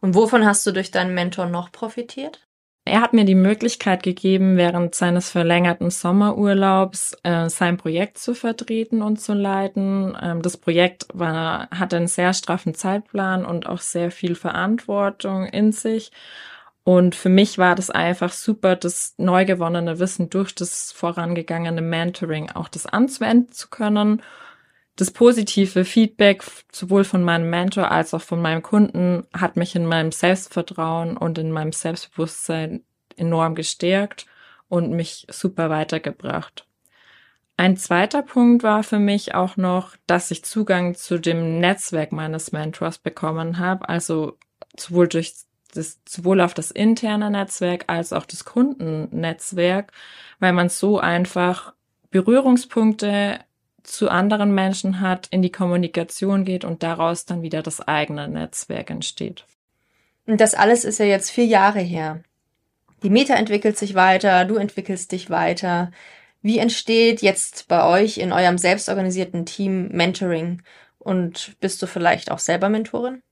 Und 0.00 0.14
wovon 0.14 0.44
hast 0.44 0.66
du 0.66 0.72
durch 0.72 0.90
deinen 0.90 1.14
Mentor 1.14 1.46
noch 1.46 1.72
profitiert? 1.72 2.46
Er 2.86 3.00
hat 3.00 3.14
mir 3.14 3.24
die 3.24 3.34
Möglichkeit 3.34 4.02
gegeben, 4.02 4.58
während 4.58 4.94
seines 4.94 5.30
verlängerten 5.30 5.90
Sommerurlaubs 5.90 7.16
äh, 7.22 7.48
sein 7.48 7.78
Projekt 7.78 8.18
zu 8.18 8.34
vertreten 8.34 9.00
und 9.00 9.18
zu 9.18 9.32
leiten. 9.32 10.14
Ähm, 10.20 10.42
das 10.42 10.58
Projekt 10.58 11.06
war, 11.14 11.70
hatte 11.70 11.96
einen 11.96 12.08
sehr 12.08 12.34
straffen 12.34 12.74
Zeitplan 12.74 13.46
und 13.46 13.66
auch 13.66 13.80
sehr 13.80 14.10
viel 14.10 14.34
Verantwortung 14.34 15.46
in 15.46 15.72
sich. 15.72 16.12
Und 16.82 17.14
für 17.14 17.30
mich 17.30 17.56
war 17.56 17.74
das 17.74 17.88
einfach 17.88 18.32
super, 18.32 18.76
das 18.76 19.14
neu 19.16 19.46
gewonnene 19.46 19.98
Wissen 19.98 20.28
durch 20.28 20.54
das 20.54 20.92
vorangegangene 20.92 21.80
Mentoring 21.80 22.50
auch 22.50 22.68
das 22.68 22.84
anzuwenden 22.84 23.52
zu 23.52 23.70
können 23.70 24.20
das 24.96 25.10
positive 25.10 25.84
Feedback 25.84 26.44
sowohl 26.70 27.04
von 27.04 27.24
meinem 27.24 27.50
Mentor 27.50 27.90
als 27.90 28.14
auch 28.14 28.22
von 28.22 28.40
meinem 28.40 28.62
Kunden 28.62 29.26
hat 29.32 29.56
mich 29.56 29.74
in 29.74 29.86
meinem 29.86 30.12
Selbstvertrauen 30.12 31.16
und 31.16 31.38
in 31.38 31.50
meinem 31.50 31.72
Selbstbewusstsein 31.72 32.84
enorm 33.16 33.54
gestärkt 33.54 34.26
und 34.68 34.90
mich 34.90 35.26
super 35.30 35.70
weitergebracht. 35.70 36.66
Ein 37.56 37.76
zweiter 37.76 38.22
Punkt 38.22 38.64
war 38.64 38.82
für 38.82 38.98
mich 38.98 39.34
auch 39.34 39.56
noch, 39.56 39.96
dass 40.06 40.30
ich 40.30 40.44
Zugang 40.44 40.94
zu 40.94 41.18
dem 41.18 41.60
Netzwerk 41.60 42.10
meines 42.10 42.50
Mentors 42.50 42.98
bekommen 42.98 43.58
habe, 43.58 43.88
also 43.88 44.38
sowohl 44.76 45.06
durch 45.08 45.34
das, 45.72 46.00
sowohl 46.08 46.40
auf 46.40 46.54
das 46.54 46.70
interne 46.70 47.30
Netzwerk 47.30 47.84
als 47.88 48.12
auch 48.12 48.26
das 48.26 48.44
Kundennetzwerk, 48.44 49.92
weil 50.40 50.52
man 50.52 50.68
so 50.68 50.98
einfach 50.98 51.74
Berührungspunkte 52.10 53.40
zu 53.84 54.08
anderen 54.08 54.54
Menschen 54.54 55.00
hat, 55.00 55.28
in 55.30 55.42
die 55.42 55.52
Kommunikation 55.52 56.44
geht 56.44 56.64
und 56.64 56.82
daraus 56.82 57.26
dann 57.26 57.42
wieder 57.42 57.62
das 57.62 57.80
eigene 57.80 58.28
Netzwerk 58.28 58.90
entsteht. 58.90 59.46
Und 60.26 60.40
das 60.40 60.54
alles 60.54 60.84
ist 60.84 60.98
ja 60.98 61.04
jetzt 61.04 61.30
vier 61.30 61.46
Jahre 61.46 61.80
her. 61.80 62.22
Die 63.02 63.10
Meta 63.10 63.34
entwickelt 63.34 63.76
sich 63.76 63.94
weiter, 63.94 64.46
du 64.46 64.56
entwickelst 64.56 65.12
dich 65.12 65.28
weiter. 65.28 65.90
Wie 66.40 66.58
entsteht 66.58 67.20
jetzt 67.20 67.68
bei 67.68 67.84
euch 67.86 68.18
in 68.18 68.32
eurem 68.32 68.58
selbstorganisierten 68.58 69.44
Team 69.44 69.88
Mentoring? 69.88 70.62
Und 70.98 71.56
bist 71.60 71.82
du 71.82 71.86
vielleicht 71.86 72.30
auch 72.30 72.38
selber 72.38 72.70
Mentorin? 72.70 73.22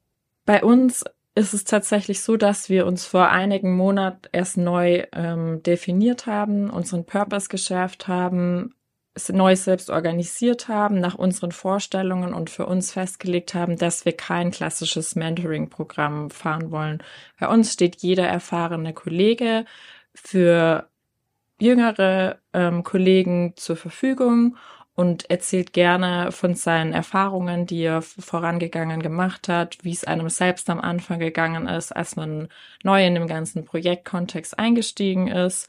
Bei 0.45 0.63
uns 0.63 1.05
ist 1.35 1.55
es 1.55 1.65
tatsächlich 1.65 2.23
so, 2.23 2.37
dass 2.37 2.69
wir 2.69 2.87
uns 2.87 3.07
vor 3.07 3.31
einigen 3.31 3.75
Monaten 3.75 4.29
erst 4.33 4.59
neu 4.59 5.05
ähm, 5.13 5.63
definiert 5.63 6.27
haben, 6.27 6.69
unseren 6.69 7.07
Purpose 7.07 7.49
geschärft 7.49 8.09
haben, 8.09 8.75
neu 9.29 9.57
selbst 9.57 9.91
organisiert 9.91 10.69
haben, 10.69 10.99
nach 11.01 11.15
unseren 11.15 11.53
Vorstellungen 11.53 12.33
und 12.35 12.51
für 12.51 12.67
uns 12.67 12.93
festgelegt 12.93 13.55
haben, 13.55 13.77
dass 13.77 14.05
wir 14.05 14.17
kein 14.17 14.51
klassisches 14.51 15.17
Mentoring-Programm 15.17 16.31
fahren 16.31 16.71
wollen. 16.71 17.03
Bei 17.39 17.49
uns 17.49 17.73
steht 17.73 17.97
jeder 17.97 18.27
erfahrene 18.27 18.95
Kollege 18.95 19.67
für 20.15 20.89
jüngere 21.61 22.39
ähm, 22.53 22.83
Kollegen 22.85 23.55
zur 23.57 23.77
Verfügung 23.77 24.57
und 24.95 25.31
erzählt 25.31 25.73
gerne 25.73 26.33
von 26.33 26.55
seinen 26.55 26.93
Erfahrungen, 26.93 27.67
die 27.67 27.83
er 27.83 28.03
vorangegangen 28.03 29.01
gemacht 29.03 29.49
hat, 29.49 29.79
wie 29.83 29.93
es 29.93 30.05
einem 30.05 30.29
selbst 30.29 30.69
am 30.71 30.81
Anfang 30.81 31.19
gegangen 31.19 31.67
ist, 31.67 31.93
als 31.95 32.17
man 32.17 32.49
neu 32.83 33.07
in 33.07 33.15
dem 33.15 33.27
ganzen 33.27 33.65
Projektkontext 33.65 34.59
eingestiegen 34.59 35.29
ist. 35.29 35.69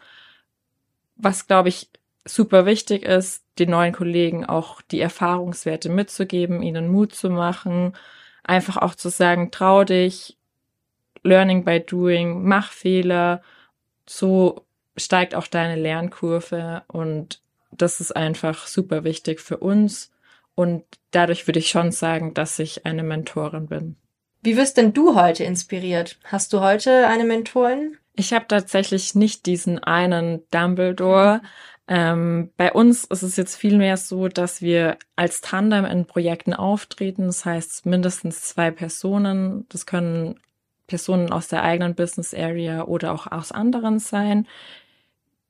Was, 1.15 1.47
glaube 1.47 1.69
ich, 1.69 1.89
super 2.25 2.65
wichtig 2.65 3.03
ist, 3.03 3.43
den 3.59 3.71
neuen 3.71 3.93
Kollegen 3.93 4.45
auch 4.45 4.81
die 4.81 4.99
Erfahrungswerte 4.99 5.89
mitzugeben, 5.89 6.61
ihnen 6.61 6.89
Mut 6.89 7.13
zu 7.13 7.29
machen, 7.29 7.95
einfach 8.43 8.77
auch 8.77 8.95
zu 8.95 9.09
sagen, 9.09 9.51
trau 9.51 9.83
dich, 9.83 10.37
Learning 11.23 11.63
by 11.63 11.79
Doing, 11.79 12.43
mach 12.43 12.71
Fehler, 12.71 13.41
so 14.05 14.65
steigt 14.97 15.35
auch 15.35 15.47
deine 15.47 15.79
Lernkurve 15.79 16.83
und 16.87 17.41
das 17.71 17.99
ist 17.99 18.15
einfach 18.15 18.67
super 18.67 19.03
wichtig 19.03 19.39
für 19.39 19.57
uns 19.57 20.11
und 20.55 20.83
dadurch 21.11 21.47
würde 21.47 21.59
ich 21.59 21.69
schon 21.69 21.91
sagen, 21.91 22.33
dass 22.33 22.59
ich 22.59 22.85
eine 22.85 23.03
Mentorin 23.03 23.67
bin. 23.67 23.95
Wie 24.41 24.57
wirst 24.57 24.77
denn 24.77 24.93
du 24.93 25.15
heute 25.15 25.45
inspiriert? 25.45 26.19
Hast 26.25 26.51
du 26.53 26.59
heute 26.59 27.07
eine 27.07 27.23
Mentorin? 27.23 27.97
Ich 28.15 28.33
habe 28.33 28.45
tatsächlich 28.47 29.15
nicht 29.15 29.45
diesen 29.45 29.79
einen 29.79 30.43
Dumbledore, 30.51 31.41
ähm, 31.87 32.51
bei 32.55 32.71
uns 32.71 33.03
ist 33.05 33.23
es 33.23 33.35
jetzt 33.35 33.55
vielmehr 33.55 33.97
so, 33.97 34.29
dass 34.29 34.61
wir 34.61 34.97
als 35.15 35.41
Tandem 35.41 35.85
in 35.85 36.05
Projekten 36.05 36.53
auftreten. 36.53 37.25
Das 37.25 37.45
heißt, 37.45 37.85
mindestens 37.85 38.41
zwei 38.43 38.71
Personen. 38.71 39.65
Das 39.69 39.85
können 39.85 40.39
Personen 40.87 41.31
aus 41.31 41.49
der 41.49 41.63
eigenen 41.63 41.95
Business 41.95 42.33
Area 42.33 42.83
oder 42.83 43.13
auch 43.13 43.27
aus 43.27 43.51
anderen 43.51 43.99
sein. 43.99 44.47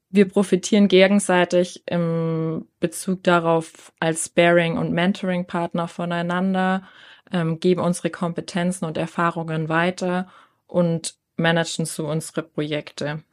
Wir 0.10 0.28
profitieren 0.28 0.88
gegenseitig 0.88 1.84
im 1.88 2.68
Bezug 2.80 3.24
darauf 3.24 3.92
als 4.00 4.30
Bearing 4.30 4.78
und 4.78 4.92
Mentoring 4.92 5.46
Partner 5.46 5.88
voneinander, 5.88 6.84
ähm, 7.32 7.60
geben 7.60 7.82
unsere 7.82 8.12
Kompetenzen 8.12 8.86
und 8.86 8.98
Erfahrungen 8.98 9.70
weiter 9.70 10.28
und 10.68 11.16
managen 11.38 11.86
so 11.86 12.08
unsere 12.08 12.44
Projekte. 12.44 13.24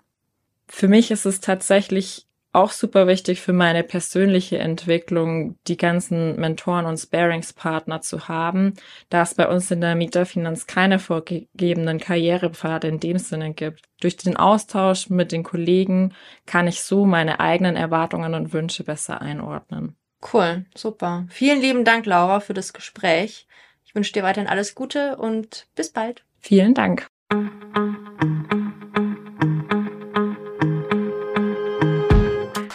Für 0.66 0.88
mich 0.88 1.10
ist 1.10 1.26
es 1.26 1.40
tatsächlich 1.40 2.26
auch 2.52 2.72
super 2.72 3.06
wichtig 3.06 3.40
für 3.40 3.52
meine 3.52 3.84
persönliche 3.84 4.58
Entwicklung, 4.58 5.56
die 5.68 5.76
ganzen 5.76 6.36
Mentoren 6.36 6.86
und 6.86 6.98
Sparingspartner 6.98 8.00
zu 8.00 8.28
haben, 8.28 8.74
da 9.08 9.22
es 9.22 9.34
bei 9.34 9.48
uns 9.48 9.70
in 9.70 9.80
der 9.80 9.94
Mieterfinanz 9.94 10.66
keine 10.66 10.98
vorgegebenen 10.98 11.98
Karrierepfade 11.98 12.88
in 12.88 12.98
dem 12.98 13.18
Sinne 13.18 13.54
gibt. 13.54 13.84
Durch 14.00 14.16
den 14.16 14.36
Austausch 14.36 15.10
mit 15.10 15.30
den 15.30 15.44
Kollegen 15.44 16.12
kann 16.46 16.66
ich 16.66 16.82
so 16.82 17.06
meine 17.06 17.38
eigenen 17.38 17.76
Erwartungen 17.76 18.34
und 18.34 18.52
Wünsche 18.52 18.82
besser 18.82 19.20
einordnen. 19.20 19.96
Cool, 20.32 20.66
super. 20.76 21.26
Vielen 21.30 21.60
lieben 21.60 21.84
Dank, 21.84 22.04
Laura, 22.04 22.40
für 22.40 22.54
das 22.54 22.72
Gespräch. 22.72 23.46
Ich 23.84 23.94
wünsche 23.94 24.12
dir 24.12 24.22
weiterhin 24.22 24.50
alles 24.50 24.74
Gute 24.74 25.16
und 25.16 25.66
bis 25.74 25.90
bald. 25.90 26.24
Vielen 26.40 26.74
Dank. 26.74 27.09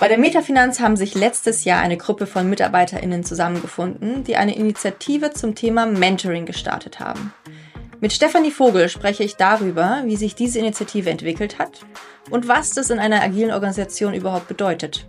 Bei 0.06 0.10
der 0.10 0.20
Metafinanz 0.20 0.80
haben 0.82 0.98
sich 0.98 1.16
letztes 1.16 1.64
Jahr 1.64 1.82
eine 1.82 1.98
Gruppe 1.98 2.28
von 2.28 2.48
MitarbeiterInnen 2.48 3.24
zusammengefunden, 3.24 4.24
die 4.24 4.36
eine 4.36 4.56
Initiative 4.56 5.34
zum 5.34 5.56
Thema 5.56 5.88
Mentoring 5.88 6.46
gestartet 6.46 7.00
haben. 7.00 7.34
Mit 8.02 8.14
Stefanie 8.14 8.52
Vogel 8.52 8.88
spreche 8.88 9.24
ich 9.24 9.36
darüber, 9.36 10.04
wie 10.06 10.16
sich 10.16 10.36
diese 10.36 10.60
Initiative 10.60 11.10
entwickelt 11.10 11.58
hat 11.58 11.80
und 12.30 12.48
was 12.48 12.70
das 12.70 12.92
in 12.92 13.00
einer 13.00 13.24
agilen 13.24 13.50
Organisation 13.50 14.14
überhaupt 14.14 14.48
bedeutet. 14.48 15.08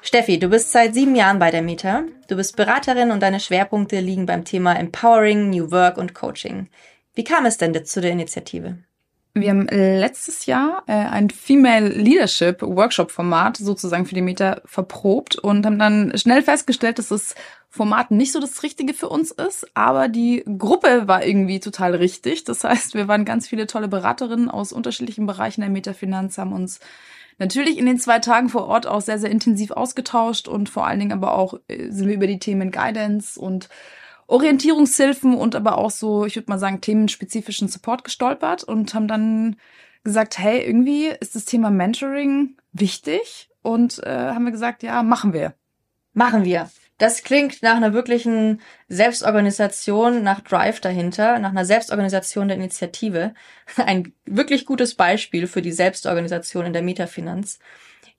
Steffi, 0.00 0.38
du 0.38 0.48
bist 0.48 0.72
seit 0.72 0.94
sieben 0.94 1.14
Jahren 1.14 1.38
bei 1.38 1.50
der 1.50 1.60
Meta. 1.60 2.04
Du 2.26 2.36
bist 2.36 2.56
Beraterin 2.56 3.10
und 3.10 3.20
deine 3.20 3.38
Schwerpunkte 3.38 4.00
liegen 4.00 4.24
beim 4.24 4.46
Thema 4.46 4.78
Empowering, 4.78 5.50
New 5.50 5.70
Work 5.70 5.98
und 5.98 6.14
Coaching. 6.14 6.70
Wie 7.14 7.24
kam 7.24 7.44
es 7.44 7.58
denn 7.58 7.84
zu 7.84 8.00
der 8.00 8.12
Initiative? 8.12 8.78
Wir 9.34 9.48
haben 9.48 9.66
letztes 9.66 10.44
Jahr 10.44 10.82
äh, 10.86 10.92
ein 10.92 11.30
Female 11.30 11.88
Leadership 11.88 12.60
Workshop 12.60 13.10
Format 13.10 13.56
sozusagen 13.56 14.04
für 14.04 14.14
die 14.14 14.20
Meta 14.20 14.60
verprobt 14.66 15.36
und 15.36 15.64
haben 15.64 15.78
dann 15.78 16.12
schnell 16.18 16.42
festgestellt, 16.42 16.98
dass 16.98 17.08
das 17.08 17.34
Format 17.70 18.10
nicht 18.10 18.32
so 18.32 18.40
das 18.40 18.62
Richtige 18.62 18.92
für 18.92 19.08
uns 19.08 19.30
ist, 19.30 19.66
aber 19.72 20.08
die 20.08 20.44
Gruppe 20.58 21.08
war 21.08 21.24
irgendwie 21.24 21.60
total 21.60 21.94
richtig. 21.94 22.44
Das 22.44 22.62
heißt, 22.62 22.94
wir 22.94 23.08
waren 23.08 23.24
ganz 23.24 23.48
viele 23.48 23.66
tolle 23.66 23.88
Beraterinnen 23.88 24.50
aus 24.50 24.70
unterschiedlichen 24.70 25.24
Bereichen 25.24 25.62
der 25.62 25.70
Metafinanz, 25.70 26.36
haben 26.36 26.52
uns 26.52 26.80
natürlich 27.38 27.78
in 27.78 27.86
den 27.86 27.98
zwei 27.98 28.18
Tagen 28.18 28.50
vor 28.50 28.66
Ort 28.66 28.86
auch 28.86 29.00
sehr, 29.00 29.18
sehr 29.18 29.30
intensiv 29.30 29.70
ausgetauscht 29.70 30.46
und 30.46 30.68
vor 30.68 30.86
allen 30.86 31.00
Dingen 31.00 31.12
aber 31.12 31.32
auch 31.38 31.58
äh, 31.68 31.90
sind 31.90 32.08
wir 32.08 32.16
über 32.16 32.26
die 32.26 32.38
Themen 32.38 32.70
Guidance 32.70 33.40
und 33.40 33.70
Orientierungshilfen 34.32 35.34
und 35.34 35.54
aber 35.54 35.76
auch 35.76 35.90
so, 35.90 36.24
ich 36.24 36.36
würde 36.36 36.50
mal 36.50 36.58
sagen, 36.58 36.80
themenspezifischen 36.80 37.68
Support 37.68 38.02
gestolpert 38.02 38.64
und 38.64 38.94
haben 38.94 39.06
dann 39.06 39.56
gesagt, 40.04 40.38
hey, 40.38 40.64
irgendwie 40.64 41.08
ist 41.08 41.36
das 41.36 41.44
Thema 41.44 41.70
Mentoring 41.70 42.56
wichtig 42.72 43.50
und 43.60 44.02
äh, 44.04 44.30
haben 44.30 44.44
wir 44.44 44.52
gesagt, 44.52 44.82
ja, 44.82 45.02
machen 45.02 45.34
wir. 45.34 45.54
Machen 46.14 46.44
wir. 46.44 46.70
Das 46.96 47.24
klingt 47.24 47.62
nach 47.62 47.76
einer 47.76 47.92
wirklichen 47.92 48.62
Selbstorganisation, 48.88 50.22
nach 50.22 50.40
Drive 50.40 50.80
dahinter, 50.80 51.38
nach 51.38 51.50
einer 51.50 51.66
Selbstorganisation 51.66 52.48
der 52.48 52.56
Initiative. 52.56 53.34
Ein 53.76 54.14
wirklich 54.24 54.64
gutes 54.64 54.94
Beispiel 54.94 55.46
für 55.46 55.60
die 55.60 55.72
Selbstorganisation 55.72 56.64
in 56.64 56.72
der 56.72 56.82
Metafinanz. 56.82 57.58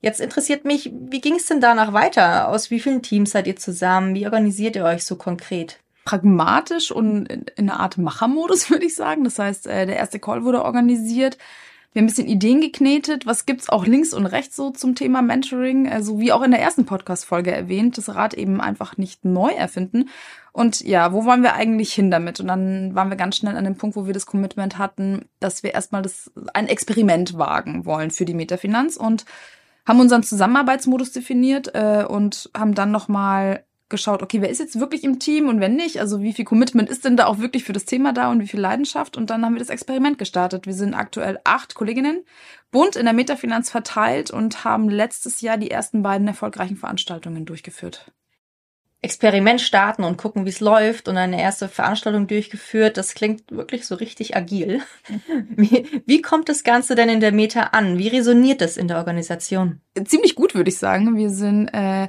Jetzt 0.00 0.20
interessiert 0.20 0.64
mich, 0.64 0.92
wie 0.94 1.20
ging 1.20 1.36
es 1.36 1.46
denn 1.46 1.60
danach 1.60 1.92
weiter? 1.92 2.48
Aus 2.48 2.70
wie 2.70 2.78
vielen 2.78 3.02
Teams 3.02 3.32
seid 3.32 3.48
ihr 3.48 3.56
zusammen? 3.56 4.14
Wie 4.14 4.26
organisiert 4.26 4.76
ihr 4.76 4.84
euch 4.84 5.04
so 5.04 5.16
konkret? 5.16 5.80
Pragmatisch 6.04 6.90
und 6.90 7.26
in 7.26 7.70
einer 7.70 7.80
Art 7.80 7.98
Machermodus, 7.98 8.70
würde 8.70 8.86
ich 8.86 8.94
sagen. 8.94 9.24
Das 9.24 9.38
heißt, 9.38 9.66
äh, 9.66 9.86
der 9.86 9.96
erste 9.96 10.18
Call 10.18 10.44
wurde 10.44 10.64
organisiert. 10.64 11.38
Wir 11.94 12.00
haben 12.00 12.06
ein 12.06 12.08
bisschen 12.08 12.26
Ideen 12.26 12.60
geknetet. 12.60 13.24
Was 13.24 13.46
gibt's 13.46 13.68
auch 13.68 13.86
links 13.86 14.12
und 14.14 14.26
rechts 14.26 14.56
so 14.56 14.70
zum 14.70 14.96
Thema 14.96 15.22
Mentoring? 15.22 15.88
Also 15.88 16.18
wie 16.18 16.32
auch 16.32 16.42
in 16.42 16.50
der 16.50 16.60
ersten 16.60 16.86
Podcast-Folge 16.86 17.52
erwähnt, 17.52 17.96
das 17.98 18.16
Rad 18.16 18.34
eben 18.34 18.60
einfach 18.60 18.96
nicht 18.96 19.24
neu 19.24 19.52
erfinden. 19.52 20.08
Und 20.50 20.80
ja, 20.80 21.12
wo 21.12 21.24
wollen 21.24 21.44
wir 21.44 21.54
eigentlich 21.54 21.94
hin 21.94 22.10
damit? 22.10 22.40
Und 22.40 22.48
dann 22.48 22.96
waren 22.96 23.10
wir 23.10 23.16
ganz 23.16 23.36
schnell 23.36 23.56
an 23.56 23.64
dem 23.64 23.76
Punkt, 23.76 23.94
wo 23.94 24.06
wir 24.06 24.12
das 24.12 24.26
Commitment 24.26 24.76
hatten, 24.76 25.28
dass 25.38 25.62
wir 25.62 25.72
erstmal 25.72 26.02
das, 26.02 26.32
ein 26.52 26.66
Experiment 26.66 27.38
wagen 27.38 27.86
wollen 27.86 28.10
für 28.10 28.24
die 28.24 28.34
Metafinanz 28.34 28.96
und 28.96 29.24
haben 29.86 30.00
unseren 30.00 30.24
Zusammenarbeitsmodus 30.24 31.12
definiert 31.12 31.74
äh, 31.74 32.04
und 32.04 32.50
haben 32.56 32.74
dann 32.74 32.90
nochmal 32.90 33.64
geschaut, 33.94 34.22
okay, 34.22 34.42
wer 34.42 34.50
ist 34.50 34.58
jetzt 34.58 34.80
wirklich 34.80 35.04
im 35.04 35.20
Team 35.20 35.48
und 35.48 35.60
wenn 35.60 35.76
nicht, 35.76 36.00
also 36.00 36.20
wie 36.20 36.32
viel 36.32 36.44
Commitment 36.44 36.90
ist 36.90 37.04
denn 37.04 37.16
da 37.16 37.26
auch 37.26 37.38
wirklich 37.38 37.62
für 37.62 37.72
das 37.72 37.84
Thema 37.84 38.12
da 38.12 38.30
und 38.30 38.40
wie 38.40 38.48
viel 38.48 38.60
Leidenschaft? 38.60 39.16
Und 39.16 39.30
dann 39.30 39.44
haben 39.44 39.54
wir 39.54 39.60
das 39.60 39.70
Experiment 39.70 40.18
gestartet. 40.18 40.66
Wir 40.66 40.74
sind 40.74 40.94
aktuell 40.94 41.38
acht 41.44 41.74
Kolleginnen, 41.76 42.24
bunt 42.72 42.96
in 42.96 43.04
der 43.04 43.14
Metafinanz 43.14 43.70
verteilt 43.70 44.32
und 44.32 44.64
haben 44.64 44.88
letztes 44.88 45.40
Jahr 45.40 45.58
die 45.58 45.70
ersten 45.70 46.02
beiden 46.02 46.26
erfolgreichen 46.26 46.76
Veranstaltungen 46.76 47.44
durchgeführt. 47.44 48.12
Experiment 49.04 49.60
starten 49.60 50.02
und 50.02 50.16
gucken, 50.16 50.46
wie 50.46 50.50
es 50.50 50.60
läuft 50.60 51.08
und 51.08 51.18
eine 51.18 51.40
erste 51.40 51.68
Veranstaltung 51.68 52.26
durchgeführt. 52.26 52.96
Das 52.96 53.14
klingt 53.14 53.52
wirklich 53.52 53.86
so 53.86 53.94
richtig 53.94 54.34
agil. 54.34 54.80
Wie, 55.50 56.02
wie 56.06 56.22
kommt 56.22 56.48
das 56.48 56.64
Ganze 56.64 56.94
denn 56.94 57.10
in 57.10 57.20
der 57.20 57.30
Meta 57.30 57.64
an? 57.72 57.98
Wie 57.98 58.08
resoniert 58.08 58.62
das 58.62 58.78
in 58.78 58.88
der 58.88 58.96
Organisation? 58.96 59.82
Ziemlich 60.06 60.34
gut, 60.34 60.54
würde 60.54 60.70
ich 60.70 60.78
sagen. 60.78 61.16
Wir 61.16 61.28
sind 61.28 61.68
äh, 61.68 62.08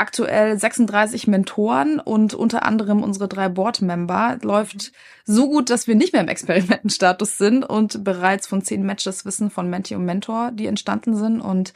aktuell 0.00 0.58
36 0.58 1.26
Mentoren 1.28 2.00
und 2.00 2.34
unter 2.34 2.64
anderem 2.64 3.02
unsere 3.02 3.28
drei 3.28 3.48
Board-Member. 3.48 4.38
Läuft 4.42 4.92
so 5.24 5.48
gut, 5.48 5.70
dass 5.70 5.86
wir 5.86 5.94
nicht 5.94 6.12
mehr 6.12 6.22
im 6.22 6.28
Experimentenstatus 6.28 7.38
sind 7.38 7.64
und 7.64 8.02
bereits 8.02 8.46
von 8.46 8.62
zehn 8.62 8.84
Matches 8.84 9.24
wissen 9.24 9.50
von 9.50 9.70
Menti 9.70 9.94
und 9.94 10.04
Mentor, 10.04 10.50
die 10.52 10.66
entstanden 10.66 11.14
sind. 11.14 11.40
Und 11.40 11.74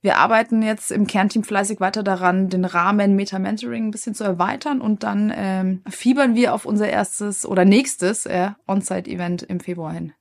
wir 0.00 0.16
arbeiten 0.18 0.62
jetzt 0.62 0.90
im 0.90 1.06
Kernteam 1.06 1.44
fleißig 1.44 1.80
weiter 1.80 2.02
daran, 2.02 2.48
den 2.48 2.64
Rahmen 2.64 3.14
Meta-Mentoring 3.14 3.88
ein 3.88 3.90
bisschen 3.90 4.14
zu 4.14 4.24
erweitern 4.24 4.80
und 4.80 5.02
dann 5.02 5.32
ähm, 5.34 5.82
fiebern 5.88 6.34
wir 6.34 6.54
auf 6.54 6.64
unser 6.64 6.88
erstes 6.88 7.44
oder 7.46 7.64
nächstes 7.64 8.26
äh, 8.26 8.50
On-Site-Event 8.66 9.42
im 9.42 9.60
Februar 9.60 9.92
hin. 9.92 10.12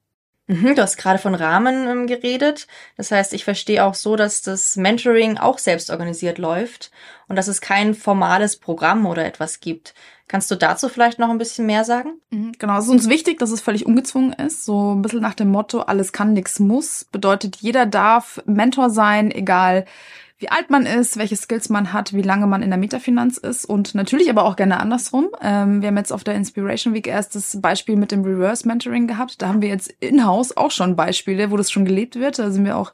Mhm, 0.48 0.76
du 0.76 0.82
hast 0.82 0.98
gerade 0.98 1.18
von 1.18 1.34
Rahmen 1.34 1.88
ähm, 1.88 2.08
geredet. 2.08 2.68
Das 2.98 3.12
heißt, 3.12 3.34
ich 3.34 3.44
verstehe 3.44 3.84
auch 3.84 3.96
so, 3.96 4.16
dass 4.16 4.42
das 4.42 4.76
Mentoring 4.76 5.38
auch 5.38 5.58
selbst 5.58 5.90
organisiert 5.90 6.38
läuft 6.38 6.92
und 7.28 7.36
dass 7.36 7.48
es 7.48 7.62
kein 7.62 7.96
formales 7.96 8.58
Programm 8.58 9.06
oder 9.08 9.26
etwas 9.26 9.60
gibt. 9.60 9.96
Kannst 10.28 10.50
du 10.50 10.56
dazu 10.56 10.90
vielleicht 10.90 11.20
noch 11.20 11.30
ein 11.30 11.38
bisschen 11.38 11.66
mehr 11.66 11.84
sagen? 11.84 12.20
Mhm, 12.30 12.54
genau, 12.60 12.78
es 12.78 12.86
ist 12.86 12.92
uns 12.92 13.10
wichtig, 13.10 13.40
dass 13.40 13.52
es 13.52 13.62
völlig 13.62 13.86
ungezwungen 13.86 14.34
ist. 14.34 14.66
So 14.66 14.94
ein 14.94 15.02
bisschen 15.02 15.22
nach 15.22 15.36
dem 15.36 15.50
Motto, 15.50 15.82
alles 15.82 16.14
kann, 16.14 16.34
nichts 16.34 16.60
muss. 16.60 17.06
Bedeutet, 17.12 17.58
jeder 17.58 17.86
darf 17.86 18.42
Mentor 18.46 18.90
sein, 18.90 19.32
egal 19.32 19.86
wie 20.38 20.50
alt 20.50 20.70
man 20.70 20.86
ist, 20.86 21.18
welche 21.18 21.38
Skills 21.38 21.70
man 21.70 21.94
hat, 21.94 22.14
wie 22.14 22.22
lange 22.22 22.46
man 22.46 22.62
in 22.62 22.70
der 22.70 22.78
Metafinanz 22.78 23.38
ist 23.38 23.64
und 23.66 23.96
natürlich 23.96 24.30
aber 24.30 24.44
auch 24.44 24.58
gerne 24.58 24.80
andersrum. 24.80 25.30
Ähm, 25.42 25.82
wir 25.82 25.88
haben 25.88 25.98
jetzt 25.98 26.12
auf 26.12 26.26
der 26.26 26.36
Inspiration 26.36 26.94
Week 26.94 27.08
erst 27.08 27.36
das 27.36 27.62
Beispiel 27.62 27.96
mit 27.96 28.12
dem 28.12 28.24
Reverse 28.24 28.68
Mentoring 28.68 29.08
gehabt. 29.08 29.42
Da 29.42 29.48
haben 29.48 29.62
wir 29.62 29.70
jetzt 29.70 29.90
in-house 30.02 30.58
auch 30.58 30.72
schon 30.72 30.98
Beispiele, 30.98 31.52
wo 31.52 31.58
das 31.58 31.72
schon 31.72 31.86
gelebt 31.86 32.18
wird. 32.18 32.38
Da 32.38 32.52
sind 32.52 32.66
wir 32.66 32.78
auch 32.78 32.92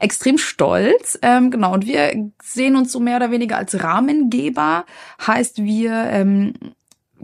extrem 0.00 0.36
stolz. 0.36 1.16
Ähm, 1.22 1.52
genau, 1.52 1.74
und 1.74 1.86
wir 1.86 2.30
sehen 2.42 2.74
uns 2.74 2.90
so 2.90 2.98
mehr 2.98 3.16
oder 3.16 3.30
weniger 3.30 3.56
als 3.56 3.82
Rahmengeber. 3.82 4.84
Heißt, 5.24 5.62
wir 5.62 5.92
ähm, 5.92 6.54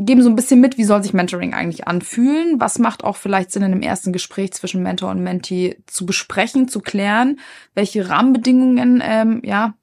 geben 0.04 0.23
so 0.23 0.28
ein 0.28 0.37
bisschen 0.37 0.60
mit, 0.60 0.78
wie 0.78 0.84
soll 0.84 1.02
sich 1.02 1.13
Mentoring 1.13 1.54
eigentlich 1.54 1.86
anfühlen? 1.86 2.60
Was 2.60 2.78
macht 2.78 3.04
auch 3.04 3.17
vielleicht 3.17 3.52
Sinn, 3.52 3.63
in 3.63 3.73
einem 3.73 3.82
ersten 3.82 4.13
Gespräch 4.13 4.52
zwischen 4.52 4.82
Mentor 4.82 5.10
und 5.10 5.23
Mentee 5.23 5.78
zu 5.86 6.06
besprechen, 6.06 6.69
zu 6.69 6.80
klären? 6.80 7.39
Welche 7.75 8.08
Rahmenbedingungen, 8.08 9.02
ähm, 9.04 9.43
ja, 9.45 9.75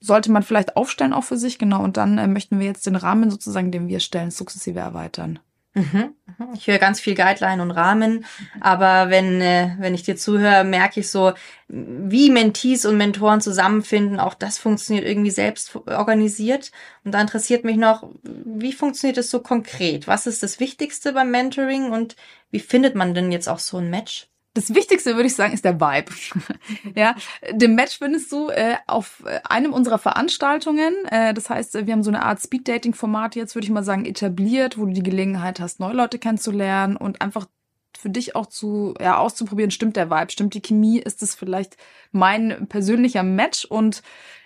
sollte 0.00 0.30
man 0.30 0.42
vielleicht 0.42 0.76
aufstellen 0.76 1.12
auch 1.12 1.24
für 1.24 1.36
sich? 1.36 1.58
Genau. 1.58 1.82
Und 1.82 1.96
dann 1.96 2.18
äh, 2.18 2.28
möchten 2.28 2.60
wir 2.60 2.66
jetzt 2.66 2.86
den 2.86 2.96
Rahmen 2.96 3.30
sozusagen, 3.30 3.72
den 3.72 3.88
wir 3.88 4.00
stellen, 4.00 4.30
sukzessive 4.30 4.78
erweitern. 4.78 5.40
Mhm, 5.78 6.16
mhm. 6.26 6.54
Ich 6.54 6.66
höre 6.66 6.78
ganz 6.78 6.98
viel 6.98 7.14
Guideline 7.14 7.62
und 7.62 7.70
Rahmen, 7.70 8.24
aber 8.60 9.10
wenn, 9.10 9.40
äh, 9.40 9.76
wenn 9.78 9.94
ich 9.94 10.02
dir 10.02 10.16
zuhöre, 10.16 10.64
merke 10.64 11.00
ich 11.00 11.08
so, 11.08 11.32
wie 11.68 12.30
Mentees 12.30 12.84
und 12.84 12.96
Mentoren 12.96 13.40
zusammenfinden, 13.40 14.18
auch 14.18 14.34
das 14.34 14.58
funktioniert 14.58 15.04
irgendwie 15.06 15.30
selbst 15.30 15.76
organisiert. 15.76 16.72
Und 17.04 17.12
da 17.12 17.20
interessiert 17.20 17.64
mich 17.64 17.76
noch, 17.76 18.10
wie 18.22 18.72
funktioniert 18.72 19.18
es 19.18 19.30
so 19.30 19.40
konkret? 19.40 20.08
Was 20.08 20.26
ist 20.26 20.42
das 20.42 20.58
Wichtigste 20.58 21.12
beim 21.12 21.30
Mentoring 21.30 21.92
und 21.92 22.16
wie 22.50 22.60
findet 22.60 22.94
man 22.94 23.14
denn 23.14 23.30
jetzt 23.30 23.48
auch 23.48 23.60
so 23.60 23.78
ein 23.78 23.90
Match? 23.90 24.28
Das 24.58 24.74
Wichtigste, 24.74 25.14
würde 25.14 25.28
ich 25.28 25.36
sagen, 25.36 25.54
ist 25.54 25.64
der 25.64 25.80
Vibe. 25.80 26.12
ja, 26.96 27.14
den 27.52 27.76
Match 27.76 27.96
findest 27.96 28.32
du 28.32 28.48
äh, 28.48 28.74
auf 28.88 29.22
äh, 29.24 29.38
einem 29.48 29.72
unserer 29.72 29.98
Veranstaltungen. 29.98 31.04
Äh, 31.12 31.32
das 31.32 31.48
heißt, 31.48 31.86
wir 31.86 31.92
haben 31.92 32.02
so 32.02 32.10
eine 32.10 32.24
Art 32.24 32.42
Speed-Dating-Format 32.42 33.36
jetzt, 33.36 33.54
würde 33.54 33.66
ich 33.66 33.70
mal 33.70 33.84
sagen, 33.84 34.04
etabliert, 34.04 34.76
wo 34.76 34.84
du 34.84 34.92
die 34.92 35.04
Gelegenheit 35.04 35.60
hast, 35.60 35.78
neue 35.78 35.94
Leute 35.94 36.18
kennenzulernen 36.18 36.96
und 36.96 37.22
einfach 37.22 37.46
für 37.96 38.10
dich 38.10 38.36
auch 38.36 38.46
zu, 38.46 38.94
ja, 39.00 39.18
auszuprobieren, 39.18 39.70
stimmt 39.70 39.96
der 39.96 40.10
Vibe, 40.10 40.30
stimmt 40.30 40.54
die 40.54 40.62
Chemie, 40.62 40.98
ist 40.98 41.22
es 41.22 41.34
vielleicht 41.34 41.76
mein 42.12 42.66
persönlicher 42.68 43.22
Match 43.22 43.64
und 43.64 44.02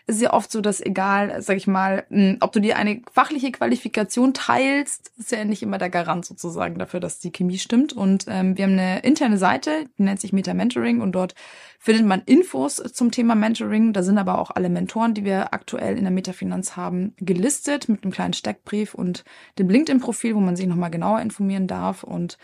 es 0.06 0.16
ist 0.16 0.22
ja 0.22 0.32
oft 0.32 0.50
so, 0.50 0.60
dass 0.60 0.80
egal, 0.80 1.40
sag 1.42 1.56
ich 1.56 1.68
mal, 1.68 2.04
hm, 2.08 2.38
ob 2.40 2.52
du 2.52 2.60
dir 2.60 2.76
eine 2.76 3.02
fachliche 3.12 3.52
Qualifikation 3.52 4.34
teilst, 4.34 5.12
ist 5.16 5.30
ja 5.30 5.44
nicht 5.44 5.62
immer 5.62 5.78
der 5.78 5.90
Garant 5.90 6.24
sozusagen 6.24 6.78
dafür, 6.78 6.98
dass 6.98 7.20
die 7.20 7.30
Chemie 7.30 7.58
stimmt. 7.58 7.92
Und 7.92 8.24
ähm, 8.28 8.56
wir 8.56 8.64
haben 8.64 8.72
eine 8.72 9.00
interne 9.00 9.38
Seite, 9.38 9.86
die 9.98 10.02
nennt 10.02 10.20
sich 10.20 10.32
Meta 10.32 10.54
Mentoring 10.54 11.00
und 11.00 11.12
dort 11.12 11.34
findet 11.78 12.04
man 12.04 12.22
Infos 12.26 12.76
zum 12.76 13.12
Thema 13.12 13.36
Mentoring. 13.36 13.92
Da 13.92 14.02
sind 14.02 14.18
aber 14.18 14.38
auch 14.38 14.50
alle 14.50 14.70
Mentoren, 14.70 15.14
die 15.14 15.24
wir 15.24 15.54
aktuell 15.54 15.96
in 15.96 16.04
der 16.04 16.12
Metafinanz 16.12 16.76
haben, 16.76 17.14
gelistet 17.18 17.88
mit 17.88 18.02
einem 18.02 18.12
kleinen 18.12 18.34
Steckbrief 18.34 18.94
und 18.94 19.24
dem 19.58 19.70
LinkedIn-Profil, 19.70 20.34
wo 20.34 20.40
man 20.40 20.56
sich 20.56 20.66
nochmal 20.66 20.90
genauer 20.90 21.20
informieren 21.20 21.68
darf. 21.68 22.02
Und 22.02 22.38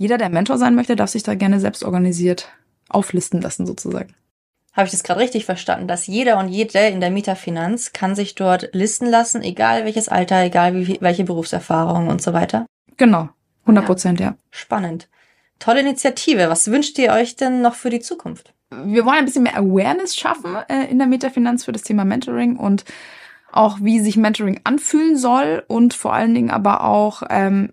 jeder, 0.00 0.16
der 0.16 0.30
Mentor 0.30 0.56
sein 0.56 0.74
möchte, 0.74 0.96
darf 0.96 1.10
sich 1.10 1.24
da 1.24 1.34
gerne 1.34 1.60
selbst 1.60 1.84
organisiert 1.84 2.48
auflisten 2.88 3.42
lassen 3.42 3.66
sozusagen. 3.66 4.14
Habe 4.72 4.86
ich 4.86 4.92
das 4.92 5.02
gerade 5.02 5.20
richtig 5.20 5.44
verstanden, 5.44 5.88
dass 5.88 6.06
jeder 6.06 6.38
und 6.38 6.48
jede 6.48 6.78
in 6.86 7.02
der 7.02 7.10
Mieterfinanz 7.10 7.92
kann 7.92 8.14
sich 8.14 8.34
dort 8.34 8.70
listen 8.72 9.04
lassen, 9.04 9.42
egal 9.42 9.84
welches 9.84 10.08
Alter, 10.08 10.42
egal 10.42 10.74
wie, 10.74 10.96
welche 11.02 11.24
Berufserfahrung 11.24 12.08
und 12.08 12.22
so 12.22 12.32
weiter? 12.32 12.64
Genau, 12.96 13.28
100 13.64 13.84
Prozent, 13.84 14.20
ja. 14.20 14.28
ja. 14.28 14.36
Spannend. 14.50 15.06
Tolle 15.58 15.80
Initiative. 15.80 16.48
Was 16.48 16.70
wünscht 16.70 16.98
ihr 16.98 17.12
euch 17.12 17.36
denn 17.36 17.60
noch 17.60 17.74
für 17.74 17.90
die 17.90 18.00
Zukunft? 18.00 18.54
Wir 18.70 19.04
wollen 19.04 19.18
ein 19.18 19.24
bisschen 19.26 19.42
mehr 19.42 19.58
Awareness 19.58 20.16
schaffen 20.16 20.56
äh, 20.70 20.86
in 20.86 20.96
der 20.96 21.08
Metafinanz 21.08 21.66
für 21.66 21.72
das 21.72 21.82
Thema 21.82 22.06
Mentoring 22.06 22.56
und 22.56 22.86
auch 23.52 23.80
wie 23.82 24.00
sich 24.00 24.16
Mentoring 24.16 24.62
anfühlen 24.64 25.18
soll 25.18 25.62
und 25.68 25.92
vor 25.92 26.14
allen 26.14 26.34
Dingen 26.34 26.50
aber 26.50 26.84
auch 26.84 27.22
ähm, 27.28 27.70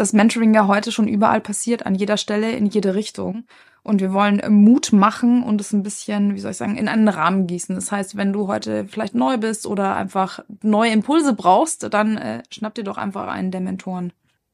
das 0.00 0.12
Mentoring 0.12 0.54
ja 0.54 0.66
heute 0.66 0.92
schon 0.92 1.08
überall 1.08 1.40
passiert, 1.40 1.84
an 1.84 1.94
jeder 1.94 2.16
Stelle, 2.16 2.52
in 2.52 2.66
jede 2.66 2.94
Richtung. 2.94 3.44
Und 3.82 4.00
wir 4.00 4.12
wollen 4.12 4.42
Mut 4.48 4.92
machen 4.92 5.42
und 5.42 5.60
es 5.60 5.72
ein 5.72 5.82
bisschen, 5.82 6.34
wie 6.34 6.40
soll 6.40 6.50
ich 6.50 6.56
sagen, 6.56 6.76
in 6.76 6.88
einen 6.88 7.08
Rahmen 7.08 7.46
gießen. 7.46 7.74
Das 7.74 7.92
heißt, 7.92 8.16
wenn 8.16 8.32
du 8.32 8.46
heute 8.46 8.86
vielleicht 8.86 9.14
neu 9.14 9.38
bist 9.38 9.66
oder 9.66 9.96
einfach 9.96 10.40
neue 10.62 10.92
Impulse 10.92 11.34
brauchst, 11.34 11.92
dann 11.92 12.16
äh, 12.16 12.42
schnapp 12.50 12.74
dir 12.74 12.84
doch 12.84 12.98
einfach 12.98 13.26
einen 13.28 13.50
der 13.50 13.60
Mentoren. 13.60 14.12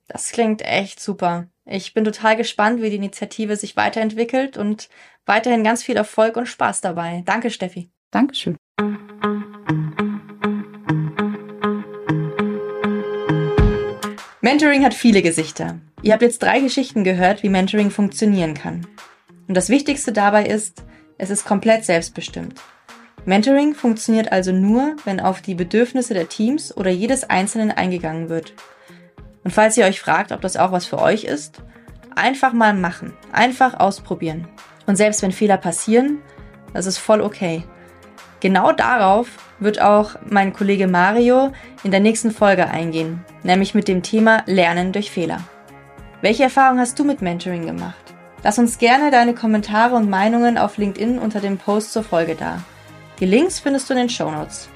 Das 0.09 0.31
klingt 0.31 0.63
echt 0.63 1.01
super. 1.01 1.47
Ich 1.65 1.95
bin 1.95 2.05
total 2.05 2.37
gespannt, 2.37 2.83
wie 2.83 2.91
die 2.91 2.97
Initiative 2.97 3.57
sich 3.57 3.77
weiterentwickelt 3.77 4.57
und 4.57 4.89
weiterhin 5.27 5.65
ganz 5.65 5.83
viel 5.83 5.97
Erfolg 5.97 6.37
und 6.37 6.47
Spaß 6.47 6.81
dabei. 6.81 7.23
Danke, 7.25 7.51
Steffi. 7.51 7.91
Dankeschön. 8.13 8.57
Mentoring 14.47 14.85
hat 14.85 14.95
viele 14.95 15.23
Gesichter. 15.23 15.81
Ihr 16.03 16.13
habt 16.13 16.23
jetzt 16.23 16.41
drei 16.41 16.61
Geschichten 16.61 17.03
gehört, 17.03 17.43
wie 17.43 17.49
Mentoring 17.49 17.91
funktionieren 17.91 18.55
kann. 18.55 18.87
Und 19.49 19.57
das 19.57 19.71
Wichtigste 19.71 20.13
dabei 20.13 20.47
ist, 20.47 20.85
es 21.19 21.31
ist 21.31 21.45
komplett 21.45 21.85
selbstbestimmt. 21.85 22.61
Mentoring 23.25 23.75
funktioniert 23.75 24.31
also 24.31 24.53
nur, 24.53 24.95
wenn 25.05 25.19
auf 25.19 25.43
die 25.43 25.57
Bedürfnisse 25.57 26.15
der 26.15 26.29
Teams 26.29 26.77
oder 26.77 26.91
jedes 26.93 27.29
Einzelnen 27.29 27.73
eingegangen 27.73 28.29
wird. 28.29 28.55
Und 29.43 29.51
falls 29.51 29.77
ihr 29.79 29.85
euch 29.85 29.99
fragt, 29.99 30.31
ob 30.31 30.43
das 30.43 30.57
auch 30.57 30.71
was 30.71 30.87
für 30.87 31.01
euch 31.01 31.25
ist, 31.25 31.61
einfach 32.15 32.53
mal 32.53 32.73
machen, 32.73 33.15
einfach 33.33 33.75
ausprobieren. 33.75 34.47
Und 34.87 34.95
selbst 34.95 35.23
wenn 35.23 35.33
Fehler 35.33 35.57
passieren, 35.57 36.21
das 36.73 36.87
ist 36.87 36.99
voll 36.99 37.21
okay. 37.21 37.65
Genau 38.39 38.71
darauf 38.71 39.27
wird 39.59 39.81
auch 39.81 40.17
mein 40.29 40.53
Kollege 40.53 40.87
Mario 40.87 41.53
in 41.83 41.91
der 41.91 42.01
nächsten 42.01 42.31
Folge 42.31 42.69
eingehen, 42.69 43.25
nämlich 43.43 43.75
mit 43.75 43.89
dem 43.89 44.03
Thema 44.03 44.43
Lernen 44.47 44.93
durch 44.93 45.11
Fehler. 45.11 45.41
Welche 46.23 46.45
Erfahrung 46.45 46.79
hast 46.79 46.99
du 46.99 47.05
mit 47.05 47.23
Mentoring 47.23 47.67
gemacht? 47.67 47.95
Lass 48.43 48.59
uns 48.59 48.79
gerne 48.79 49.11
deine 49.11 49.35
Kommentare 49.35 49.97
und 49.97 50.09
Meinungen 50.09 50.59
auf 50.59 50.77
LinkedIn 50.77 51.19
unter 51.19 51.41
dem 51.41 51.59
Post 51.59 51.93
zur 51.93 52.05
Folge 52.05 52.35
da. 52.35 52.63
Die 53.19 53.27
Links 53.27 53.61
findest 53.61 53.89
du 53.89 53.95
in 53.95 54.01
den 54.01 54.11
Show 54.11 54.31
Notes. 54.31 54.69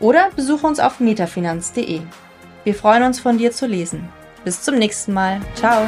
Oder 0.00 0.30
besuche 0.34 0.66
uns 0.66 0.80
auf 0.80 1.00
metafinanz.de. 1.00 2.00
Wir 2.64 2.74
freuen 2.74 3.02
uns 3.02 3.20
von 3.20 3.36
dir 3.36 3.52
zu 3.52 3.66
lesen. 3.66 4.08
Bis 4.44 4.62
zum 4.62 4.76
nächsten 4.76 5.12
Mal. 5.12 5.40
Ciao. 5.54 5.86